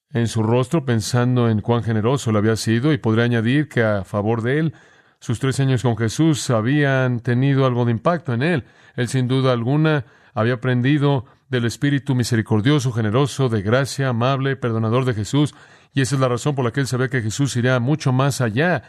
en 0.10 0.28
su 0.28 0.42
rostro 0.42 0.84
pensando 0.84 1.48
en 1.48 1.62
cuán 1.62 1.84
generoso 1.84 2.32
le 2.32 2.40
había 2.40 2.56
sido 2.56 2.92
y 2.92 2.98
podría 2.98 3.26
añadir 3.26 3.70
que 3.70 3.84
a 3.84 4.04
favor 4.04 4.42
de 4.42 4.58
él, 4.58 4.74
sus 5.20 5.40
tres 5.40 5.60
años 5.60 5.84
con 5.84 5.96
Jesús 5.96 6.50
habían 6.50 7.20
tenido 7.20 7.68
algo 7.68 7.86
de 7.86 7.92
impacto 7.92 8.34
en 8.34 8.42
él. 8.42 8.64
Él 8.96 9.08
sin 9.08 9.28
duda 9.28 9.52
alguna 9.52 10.06
había 10.34 10.56
aprendido 10.56 11.26
del 11.50 11.66
Espíritu 11.66 12.16
misericordioso, 12.16 12.92
generoso, 12.92 13.48
de 13.48 13.62
gracia, 13.62 14.10
amable, 14.10 14.56
perdonador 14.56 15.06
de 15.06 15.14
Jesús, 15.14 15.54
y 15.94 16.02
esa 16.02 16.16
es 16.16 16.22
la 16.22 16.30
razón 16.30 16.56
por 16.56 16.66
la 16.66 16.72
que 16.72 16.80
él 16.80 16.88
sabía 16.88 17.10
que 17.10 17.22
Jesús 17.22 17.56
iría 17.58 17.80
mucho 17.80 18.12
más 18.12 18.42
allá 18.42 18.82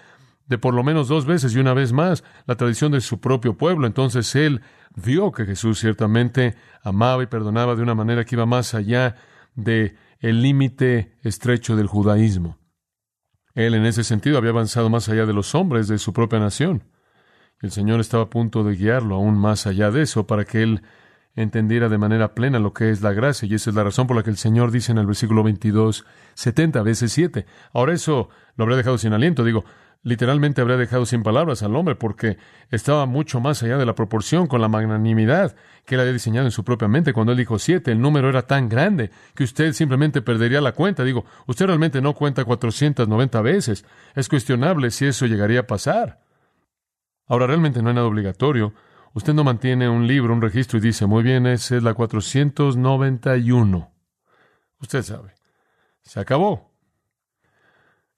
de 0.46 0.58
por 0.58 0.74
lo 0.74 0.82
menos 0.82 1.08
dos 1.08 1.26
veces 1.26 1.54
y 1.54 1.58
una 1.58 1.74
vez 1.74 1.92
más 1.92 2.24
la 2.46 2.56
tradición 2.56 2.92
de 2.92 3.00
su 3.00 3.20
propio 3.20 3.56
pueblo. 3.56 3.86
Entonces 3.86 4.34
él 4.34 4.60
vio 4.94 5.32
que 5.32 5.46
Jesús 5.46 5.78
ciertamente 5.78 6.54
amaba 6.82 7.22
y 7.22 7.26
perdonaba 7.26 7.74
de 7.74 7.82
una 7.82 7.94
manera 7.94 8.24
que 8.24 8.34
iba 8.34 8.46
más 8.46 8.74
allá 8.74 9.16
de 9.54 9.96
el 10.20 10.42
límite 10.42 11.16
estrecho 11.22 11.76
del 11.76 11.86
judaísmo. 11.86 12.58
Él 13.54 13.74
en 13.74 13.86
ese 13.86 14.04
sentido 14.04 14.36
había 14.36 14.50
avanzado 14.50 14.90
más 14.90 15.08
allá 15.08 15.26
de 15.26 15.32
los 15.32 15.54
hombres 15.54 15.86
de 15.88 15.98
su 15.98 16.12
propia 16.12 16.40
nación. 16.40 16.84
El 17.60 17.70
Señor 17.70 18.00
estaba 18.00 18.24
a 18.24 18.30
punto 18.30 18.64
de 18.64 18.74
guiarlo 18.74 19.14
aún 19.14 19.38
más 19.38 19.66
allá 19.66 19.90
de 19.90 20.02
eso 20.02 20.26
para 20.26 20.44
que 20.44 20.62
él 20.62 20.82
entendiera 21.36 21.88
de 21.88 21.98
manera 21.98 22.34
plena 22.34 22.58
lo 22.58 22.72
que 22.72 22.90
es 22.90 23.00
la 23.00 23.12
gracia. 23.12 23.46
Y 23.46 23.54
esa 23.54 23.70
es 23.70 23.76
la 23.76 23.84
razón 23.84 24.06
por 24.06 24.16
la 24.16 24.22
que 24.22 24.30
el 24.30 24.36
Señor 24.36 24.70
dice 24.70 24.92
en 24.92 24.98
el 24.98 25.06
versículo 25.06 25.42
22, 25.42 26.04
70 26.34 26.82
veces 26.82 27.12
7. 27.12 27.46
Ahora 27.72 27.92
eso 27.92 28.28
lo 28.56 28.64
habría 28.64 28.76
dejado 28.76 28.98
sin 28.98 29.12
aliento. 29.12 29.44
Digo, 29.44 29.64
literalmente 30.04 30.60
habría 30.60 30.76
dejado 30.76 31.06
sin 31.06 31.22
palabras 31.22 31.62
al 31.62 31.74
hombre 31.74 31.96
porque 31.96 32.36
estaba 32.70 33.06
mucho 33.06 33.40
más 33.40 33.62
allá 33.62 33.78
de 33.78 33.86
la 33.86 33.94
proporción 33.94 34.46
con 34.46 34.60
la 34.60 34.68
magnanimidad 34.68 35.56
que 35.86 35.94
él 35.94 36.02
había 36.02 36.12
diseñado 36.12 36.46
en 36.46 36.52
su 36.52 36.62
propia 36.62 36.88
mente. 36.88 37.14
Cuando 37.14 37.32
él 37.32 37.38
dijo 37.38 37.58
siete, 37.58 37.90
el 37.90 38.00
número 38.00 38.28
era 38.28 38.42
tan 38.42 38.68
grande 38.68 39.10
que 39.34 39.44
usted 39.44 39.72
simplemente 39.72 40.20
perdería 40.20 40.60
la 40.60 40.72
cuenta. 40.72 41.04
Digo, 41.04 41.24
usted 41.46 41.66
realmente 41.66 42.02
no 42.02 42.12
cuenta 42.14 42.44
490 42.44 43.40
veces. 43.40 43.84
Es 44.14 44.28
cuestionable 44.28 44.90
si 44.90 45.06
eso 45.06 45.26
llegaría 45.26 45.60
a 45.60 45.66
pasar. 45.66 46.20
Ahora, 47.26 47.46
realmente 47.46 47.82
no 47.82 47.88
hay 47.88 47.94
nada 47.94 48.06
obligatorio. 48.06 48.74
Usted 49.14 49.32
no 49.32 49.42
mantiene 49.42 49.88
un 49.88 50.06
libro, 50.06 50.34
un 50.34 50.42
registro 50.42 50.78
y 50.78 50.82
dice, 50.82 51.06
muy 51.06 51.22
bien, 51.22 51.46
esa 51.46 51.76
es 51.76 51.82
la 51.82 51.94
491. 51.94 53.90
Usted 54.80 55.02
sabe. 55.02 55.32
Se 56.02 56.20
acabó. 56.20 56.70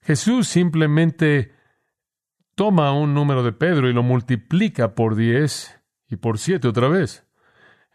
Jesús 0.01 0.49
simplemente 0.49 1.56
toma 2.57 2.91
un 2.91 3.13
número 3.13 3.43
de 3.43 3.53
Pedro 3.53 3.87
y 3.87 3.93
lo 3.93 4.01
multiplica 4.01 4.95
por 4.95 5.15
10 5.15 5.79
y 6.09 6.15
por 6.15 6.39
7 6.39 6.67
otra 6.67 6.87
vez. 6.87 7.27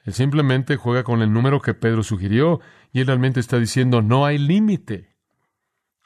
Él 0.05 0.13
simplemente 0.15 0.77
juega 0.77 1.03
con 1.03 1.21
el 1.21 1.33
número 1.33 1.61
que 1.61 1.75
Pedro 1.75 2.05
sugirió 2.05 2.61
y 2.93 3.01
él 3.01 3.09
realmente 3.09 3.41
está 3.41 3.59
diciendo 3.59 4.03
no 4.03 4.25
hay 4.25 4.39
límite. 4.39 5.17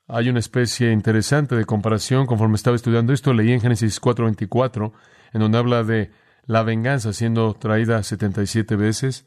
Hay 0.08 0.30
una 0.30 0.38
especie 0.38 0.90
interesante 0.90 1.54
de 1.54 1.66
comparación 1.66 2.24
conforme 2.24 2.56
estaba 2.56 2.76
estudiando 2.76 3.12
esto. 3.12 3.34
Leí 3.34 3.52
en 3.52 3.60
Génesis 3.60 4.00
4:24, 4.00 4.92
en 5.34 5.40
donde 5.40 5.58
habla 5.58 5.82
de 5.82 6.10
la 6.46 6.62
venganza 6.62 7.12
siendo 7.12 7.52
traída 7.54 8.02
77 8.02 8.74
veces. 8.76 9.26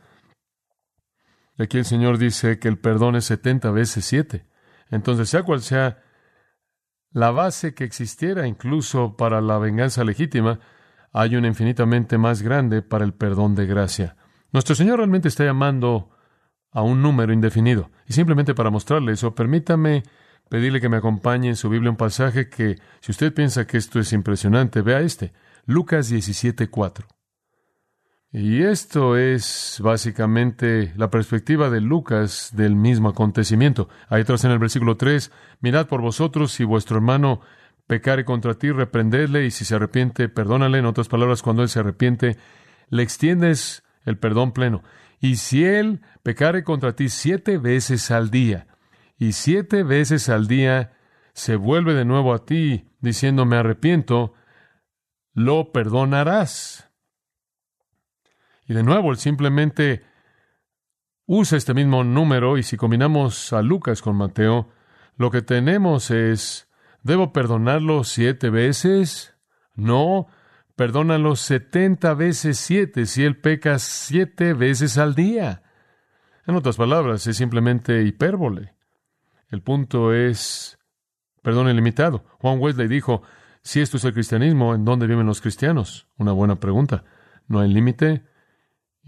Aquí 1.59 1.77
el 1.77 1.85
Señor 1.85 2.17
dice 2.17 2.57
que 2.57 2.67
el 2.67 2.79
perdón 2.79 3.15
es 3.15 3.25
70 3.25 3.69
veces 3.69 4.05
7. 4.05 4.47
Entonces, 4.89 5.29
sea 5.29 5.43
cual 5.43 5.61
sea 5.61 6.01
la 7.11 7.31
base 7.31 7.73
que 7.73 7.83
existiera 7.83 8.47
incluso 8.47 9.15
para 9.17 9.41
la 9.41 9.57
venganza 9.57 10.03
legítima, 10.03 10.59
hay 11.11 11.35
una 11.35 11.47
infinitamente 11.47 12.17
más 12.17 12.41
grande 12.41 12.81
para 12.81 13.05
el 13.05 13.13
perdón 13.13 13.55
de 13.55 13.65
gracia. 13.65 14.15
Nuestro 14.51 14.75
Señor 14.75 14.97
realmente 14.97 15.27
está 15.27 15.43
llamando 15.43 16.09
a 16.71 16.81
un 16.81 17.01
número 17.01 17.33
indefinido. 17.33 17.89
Y 18.07 18.13
simplemente 18.13 18.53
para 18.53 18.69
mostrarle 18.69 19.13
eso, 19.13 19.33
permítame 19.33 20.03
pedirle 20.49 20.81
que 20.81 20.89
me 20.89 20.97
acompañe 20.97 21.49
en 21.49 21.55
su 21.55 21.69
Biblia 21.69 21.91
un 21.91 21.97
pasaje 21.97 22.49
que, 22.49 22.77
si 23.01 23.11
usted 23.11 23.33
piensa 23.33 23.65
que 23.65 23.77
esto 23.77 23.99
es 23.99 24.13
impresionante, 24.13 24.81
vea 24.81 25.01
este, 25.01 25.33
Lucas 25.65 26.11
17:4. 26.11 27.05
Y 28.31 28.61
esto 28.61 29.17
es 29.17 29.79
básicamente 29.83 30.93
la 30.95 31.09
perspectiva 31.09 31.71
de 31.71 31.81
Lucas 31.81 32.51
del 32.53 32.75
mismo 32.75 33.09
acontecimiento. 33.09 33.89
Ahí 34.07 34.21
atrás 34.21 34.43
en 34.43 34.51
el 34.51 34.59
versículo 34.59 34.97
3, 34.97 35.31
mirad 35.61 35.87
por 35.87 36.01
vosotros 36.01 36.51
si 36.51 36.63
vuestro 36.63 36.97
hermano 36.97 37.41
pecare 37.87 38.25
contra 38.25 38.53
ti, 38.53 38.71
reprendedle 38.71 39.45
y 39.45 39.51
si 39.51 39.65
se 39.65 39.75
arrepiente, 39.75 40.29
perdónale. 40.29 40.77
En 40.77 40.85
otras 40.85 41.07
palabras, 41.07 41.41
cuando 41.41 41.63
él 41.63 41.69
se 41.69 41.79
arrepiente, 41.79 42.37
le 42.89 43.01
extiendes 43.01 43.83
el 44.05 44.19
perdón 44.19 44.51
pleno. 44.51 44.83
Y 45.19 45.37
si 45.37 45.65
él 45.65 46.01
pecare 46.21 46.63
contra 46.63 46.95
ti 46.95 47.09
siete 47.09 47.57
veces 47.57 48.11
al 48.11 48.29
día, 48.29 48.67
y 49.17 49.33
siete 49.33 49.83
veces 49.83 50.29
al 50.29 50.47
día 50.47 50.93
se 51.33 51.55
vuelve 51.57 51.93
de 51.93 52.05
nuevo 52.05 52.33
a 52.33 52.45
ti 52.45 52.89
diciendo 53.01 53.45
me 53.45 53.57
arrepiento, 53.57 54.33
lo 55.33 55.71
perdonarás. 55.71 56.88
Y 58.69 58.75
de 58.75 58.84
nuevo, 58.84 59.10
él 59.10 59.17
simplemente 59.17 60.03
usa 61.25 61.58
este 61.58 61.73
mismo 61.73 62.03
número 62.03 62.55
y 62.60 62.62
si 62.62 62.77
combinamos 62.77 63.51
a 63.51 63.63
Lucas 63.63 64.03
con 64.03 64.15
Mateo, 64.15 64.69
lo 65.17 65.32
que 65.32 65.41
tenemos 65.41 66.12
es, 66.12 66.69
¿debo 67.01 67.34
perdonarlo 67.34 68.03
siete 68.03 68.51
veces? 68.51 69.36
No, 69.73 70.27
perdónalo 70.75 71.36
setenta 71.36 72.13
veces 72.13 72.60
siete 72.60 73.08
si 73.08 73.23
él 73.23 73.41
peca 73.41 73.79
siete 73.79 74.53
veces 74.53 74.99
al 74.99 75.15
día. 75.15 75.63
En 76.45 76.53
otras 76.53 76.77
palabras, 76.77 77.25
es 77.25 77.38
simplemente 77.38 78.03
hipérbole. 78.03 78.75
El 79.49 79.63
punto 79.63 80.13
es 80.13 80.77
perdón 81.41 81.69
ilimitado. 81.69 82.23
Juan 82.38 82.60
Wesley 82.60 82.88
dijo, 82.88 83.23
si 83.63 83.82
esto 83.82 83.97
es 83.97 84.05
el 84.05 84.13
cristianismo, 84.13 84.75
¿en 84.75 84.86
dónde 84.86 85.08
viven 85.08 85.25
los 85.25 85.41
cristianos? 85.41 86.08
Una 86.17 86.34
buena 86.34 86.58
pregunta. 86.58 87.03
No 87.47 87.62
hay 87.62 87.73
límite, 87.73 88.28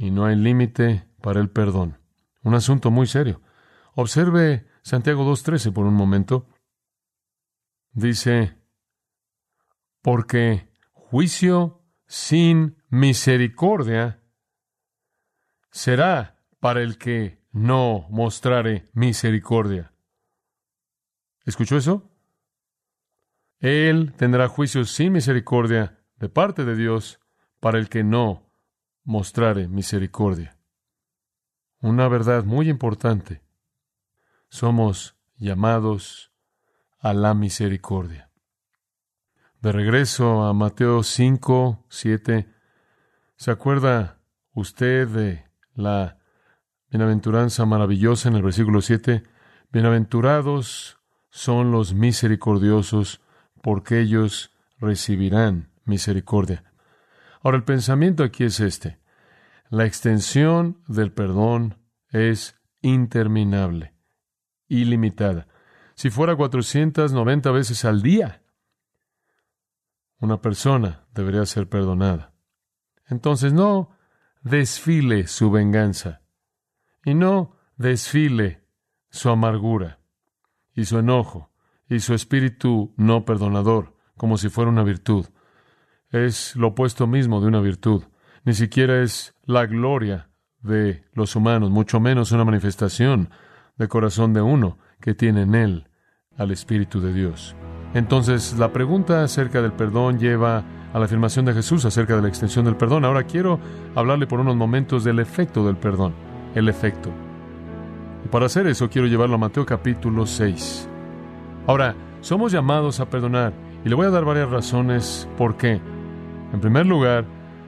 y 0.01 0.09
no 0.09 0.25
hay 0.25 0.35
límite 0.35 1.07
para 1.21 1.39
el 1.39 1.51
perdón. 1.51 1.99
Un 2.41 2.55
asunto 2.55 2.89
muy 2.89 3.05
serio. 3.05 3.39
Observe 3.93 4.65
Santiago 4.81 5.23
2.13 5.31 5.71
por 5.71 5.85
un 5.85 5.93
momento. 5.93 6.47
Dice, 7.91 8.57
porque 10.01 10.71
juicio 10.91 11.85
sin 12.07 12.81
misericordia 12.89 14.23
será 15.69 16.43
para 16.59 16.81
el 16.81 16.97
que 16.97 17.45
no 17.51 18.07
mostrare 18.09 18.89
misericordia. 18.93 19.93
¿Escuchó 21.45 21.77
eso? 21.77 22.09
Él 23.59 24.13
tendrá 24.17 24.47
juicio 24.47 24.83
sin 24.85 25.13
misericordia 25.13 25.99
de 26.15 26.27
parte 26.27 26.65
de 26.65 26.75
Dios 26.75 27.19
para 27.59 27.77
el 27.77 27.87
que 27.87 28.03
no 28.03 28.50
mostrare 29.03 29.67
misericordia. 29.67 30.57
Una 31.79 32.07
verdad 32.07 32.43
muy 32.43 32.69
importante. 32.69 33.41
Somos 34.49 35.15
llamados 35.37 36.31
a 36.99 37.13
la 37.13 37.33
misericordia. 37.33 38.29
De 39.61 39.71
regreso 39.71 40.43
a 40.43 40.53
Mateo 40.53 41.03
5, 41.03 41.85
7, 41.89 42.47
¿se 43.35 43.51
acuerda 43.51 44.19
usted 44.53 45.07
de 45.07 45.45
la 45.73 46.17
bienaventuranza 46.89 47.65
maravillosa 47.65 48.29
en 48.29 48.35
el 48.35 48.43
versículo 48.43 48.81
7? 48.81 49.23
Bienaventurados 49.71 50.99
son 51.29 51.71
los 51.71 51.93
misericordiosos, 51.93 53.21
porque 53.61 54.01
ellos 54.01 54.51
recibirán 54.79 55.71
misericordia. 55.85 56.70
Ahora, 57.43 57.57
el 57.57 57.63
pensamiento 57.63 58.23
aquí 58.23 58.43
es 58.43 58.59
este. 58.59 58.99
La 59.69 59.85
extensión 59.85 60.83
del 60.87 61.11
perdón 61.11 61.77
es 62.09 62.59
interminable, 62.81 63.95
ilimitada. 64.67 65.47
Si 65.95 66.09
fuera 66.09 66.35
490 66.35 67.51
veces 67.51 67.85
al 67.85 68.01
día, 68.01 68.41
una 70.19 70.41
persona 70.41 71.07
debería 71.13 71.45
ser 71.45 71.67
perdonada. 71.67 72.33
Entonces 73.07 73.53
no 73.53 73.97
desfile 74.41 75.27
su 75.27 75.51
venganza 75.51 76.21
y 77.03 77.13
no 77.13 77.57
desfile 77.75 78.63
su 79.09 79.29
amargura 79.29 79.99
y 80.73 80.85
su 80.85 80.99
enojo 80.99 81.51
y 81.89 81.99
su 81.99 82.13
espíritu 82.13 82.93
no 82.97 83.25
perdonador 83.25 83.97
como 84.15 84.37
si 84.37 84.49
fuera 84.49 84.69
una 84.69 84.83
virtud 84.83 85.25
es 86.11 86.55
lo 86.55 86.67
opuesto 86.67 87.07
mismo 87.07 87.41
de 87.41 87.47
una 87.47 87.59
virtud. 87.59 88.03
Ni 88.43 88.53
siquiera 88.53 89.01
es 89.01 89.35
la 89.45 89.65
gloria 89.65 90.29
de 90.61 91.03
los 91.13 91.35
humanos, 91.35 91.71
mucho 91.71 91.99
menos 91.99 92.31
una 92.31 92.45
manifestación 92.45 93.29
del 93.77 93.87
corazón 93.87 94.33
de 94.33 94.41
uno 94.41 94.77
que 94.99 95.13
tiene 95.13 95.43
en 95.43 95.55
él 95.55 95.87
al 96.37 96.51
Espíritu 96.51 97.01
de 97.01 97.13
Dios. 97.13 97.55
Entonces, 97.93 98.57
la 98.57 98.71
pregunta 98.71 99.23
acerca 99.23 99.61
del 99.61 99.73
perdón 99.73 100.19
lleva 100.19 100.63
a 100.93 100.99
la 100.99 101.05
afirmación 101.05 101.45
de 101.45 101.53
Jesús 101.53 101.85
acerca 101.85 102.15
de 102.15 102.21
la 102.21 102.27
extensión 102.27 102.65
del 102.65 102.75
perdón. 102.75 103.05
Ahora 103.05 103.23
quiero 103.23 103.59
hablarle 103.95 104.27
por 104.27 104.39
unos 104.39 104.55
momentos 104.55 105.03
del 105.03 105.19
efecto 105.19 105.65
del 105.65 105.77
perdón, 105.77 106.13
el 106.55 106.69
efecto. 106.69 107.09
Y 108.25 108.27
para 108.27 108.45
hacer 108.45 108.67
eso 108.67 108.89
quiero 108.89 109.07
llevarlo 109.07 109.35
a 109.35 109.39
Mateo 109.39 109.65
capítulo 109.65 110.25
6. 110.25 110.87
Ahora, 111.67 111.95
somos 112.21 112.51
llamados 112.51 112.99
a 112.99 113.09
perdonar 113.09 113.53
y 113.83 113.89
le 113.89 113.95
voy 113.95 114.07
a 114.07 114.11
dar 114.11 114.25
varias 114.25 114.49
razones 114.49 115.27
por 115.37 115.57
qué. 115.57 115.81
En 116.53 116.59
primer 116.59 116.85
lugar, 116.85 117.25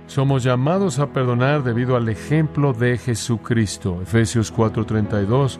somos 0.07 0.43
llamados 0.43 0.99
a 0.99 1.07
perdonar 1.07 1.63
debido 1.63 1.95
al 1.95 2.09
ejemplo 2.09 2.73
de 2.73 2.97
Jesucristo. 2.97 3.99
Efesios 4.01 4.51
4:32, 4.51 5.59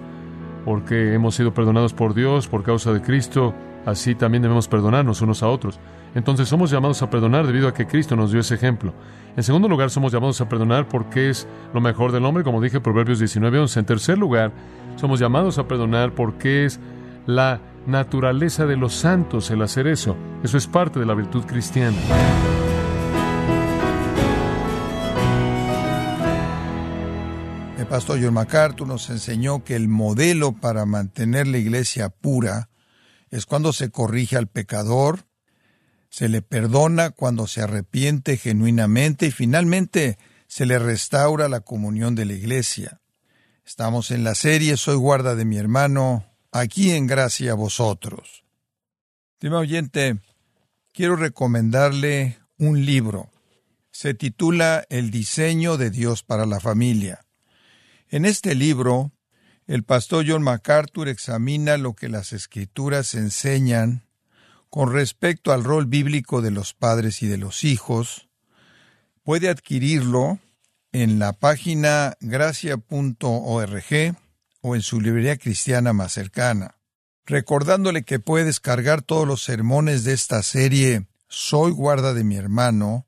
porque 0.66 1.14
hemos 1.14 1.36
sido 1.36 1.54
perdonados 1.54 1.94
por 1.94 2.14
Dios 2.14 2.48
por 2.48 2.64
causa 2.64 2.92
de 2.92 3.02
Cristo, 3.02 3.54
así 3.86 4.16
también 4.16 4.42
debemos 4.44 4.68
perdonarnos 4.68 5.22
unos 5.22 5.44
a 5.44 5.48
otros. 5.48 5.80
Entonces 6.16 6.48
somos 6.48 6.70
llamados 6.70 7.02
a 7.02 7.10
perdonar 7.10 7.48
debido 7.48 7.68
a 7.68 7.74
que 7.74 7.88
Cristo 7.88 8.16
nos 8.16 8.32
dio 8.32 8.42
ese 8.42 8.56
ejemplo. 8.56 8.94
En 9.36 9.44
segundo 9.44 9.68
lugar, 9.68 9.90
somos 9.90 10.12
llamados 10.12 10.40
a 10.42 10.50
perdonar 10.50 10.88
porque 10.88 11.30
es 11.30 11.48
lo 11.74 11.82
mejor 11.82 12.12
del 12.12 12.26
hombre, 12.26 12.44
como 12.44 12.62
dije 12.62 12.80
Proverbios 12.80 13.20
19:11. 13.20 13.80
En 13.80 13.86
tercer 13.86 14.18
lugar, 14.18 14.52
somos 14.98 15.20
llamados 15.20 15.58
a 15.58 15.68
perdonar 15.68 16.14
porque 16.14 16.66
es 16.66 16.80
la 17.26 17.60
naturaleza 17.88 18.66
de 18.66 18.78
los 18.78 18.94
santos 18.94 19.50
el 19.52 19.62
hacer 19.62 19.88
eso. 19.88 20.16
Eso 20.44 20.58
es 20.58 20.68
parte 20.68 21.00
de 21.00 21.06
la 21.06 21.16
virtud 21.16 21.44
cristiana. 21.46 21.98
El 27.84 27.90
pastor 27.90 28.24
John 28.24 28.36
MacArthur 28.36 28.88
nos 28.88 29.10
enseñó 29.10 29.66
que 29.66 29.76
el 29.76 29.90
modelo 29.90 30.54
para 30.54 30.86
mantener 30.86 31.48
la 31.48 31.58
iglesia 31.58 32.08
pura 32.08 32.70
es 33.30 33.46
cuando 33.46 33.74
se 33.74 33.92
corrige 33.92 34.38
al 34.38 34.48
pecador, 34.48 35.26
se 36.10 36.30
le 36.30 36.42
perdona 36.42 37.10
cuando 37.10 37.46
se 37.46 37.62
arrepiente 37.62 38.38
genuinamente 38.38 39.26
y 39.26 39.32
finalmente 39.32 40.18
se 40.48 40.66
le 40.66 40.80
restaura 40.80 41.50
la 41.50 41.60
comunión 41.60 42.16
de 42.16 42.24
la 42.24 42.32
iglesia. 42.32 43.02
Estamos 43.66 44.12
en 44.12 44.24
la 44.24 44.34
serie 44.34 44.78
Soy 44.78 44.96
guarda 44.96 45.36
de 45.36 45.44
mi 45.44 45.58
hermano, 45.58 46.26
aquí 46.54 46.92
en 46.92 47.06
gracia 47.06 47.52
a 47.52 47.56
vosotros. 47.56 48.46
Estimado 49.34 49.60
oyente, 49.60 50.22
quiero 50.94 51.18
recomendarle 51.18 52.40
un 52.58 52.86
libro. 52.86 53.30
Se 53.92 54.14
titula 54.14 54.86
El 54.90 55.12
diseño 55.12 55.76
de 55.76 55.90
Dios 55.90 56.24
para 56.24 56.46
la 56.46 56.62
familia. 56.62 57.23
En 58.14 58.26
este 58.26 58.54
libro, 58.54 59.12
el 59.66 59.84
pastor 59.84 60.24
John 60.28 60.44
MacArthur 60.44 61.08
examina 61.08 61.78
lo 61.78 61.96
que 61.96 62.10
las 62.10 62.32
escrituras 62.32 63.16
enseñan 63.16 64.06
con 64.70 64.94
respecto 64.94 65.52
al 65.52 65.64
rol 65.64 65.88
bíblico 65.88 66.44
de 66.44 66.52
los 66.52 66.76
padres 66.76 67.24
y 67.24 67.28
de 67.28 67.40
los 67.40 67.64
hijos. 67.64 68.30
Puede 69.24 69.50
adquirirlo 69.50 70.38
en 70.92 71.18
la 71.18 71.34
página 71.34 72.14
gracia.org 72.20 74.16
o 74.62 74.76
en 74.76 74.82
su 74.84 75.02
librería 75.02 75.38
cristiana 75.38 75.92
más 75.92 76.14
cercana. 76.14 76.76
Recordándole 77.26 78.04
que 78.04 78.20
puede 78.20 78.46
descargar 78.46 79.02
todos 79.02 79.28
los 79.28 79.42
sermones 79.42 80.04
de 80.04 80.14
esta 80.14 80.44
serie 80.44 81.08
Soy 81.30 81.72
guarda 81.72 82.14
de 82.14 82.24
mi 82.24 82.36
hermano, 82.36 83.08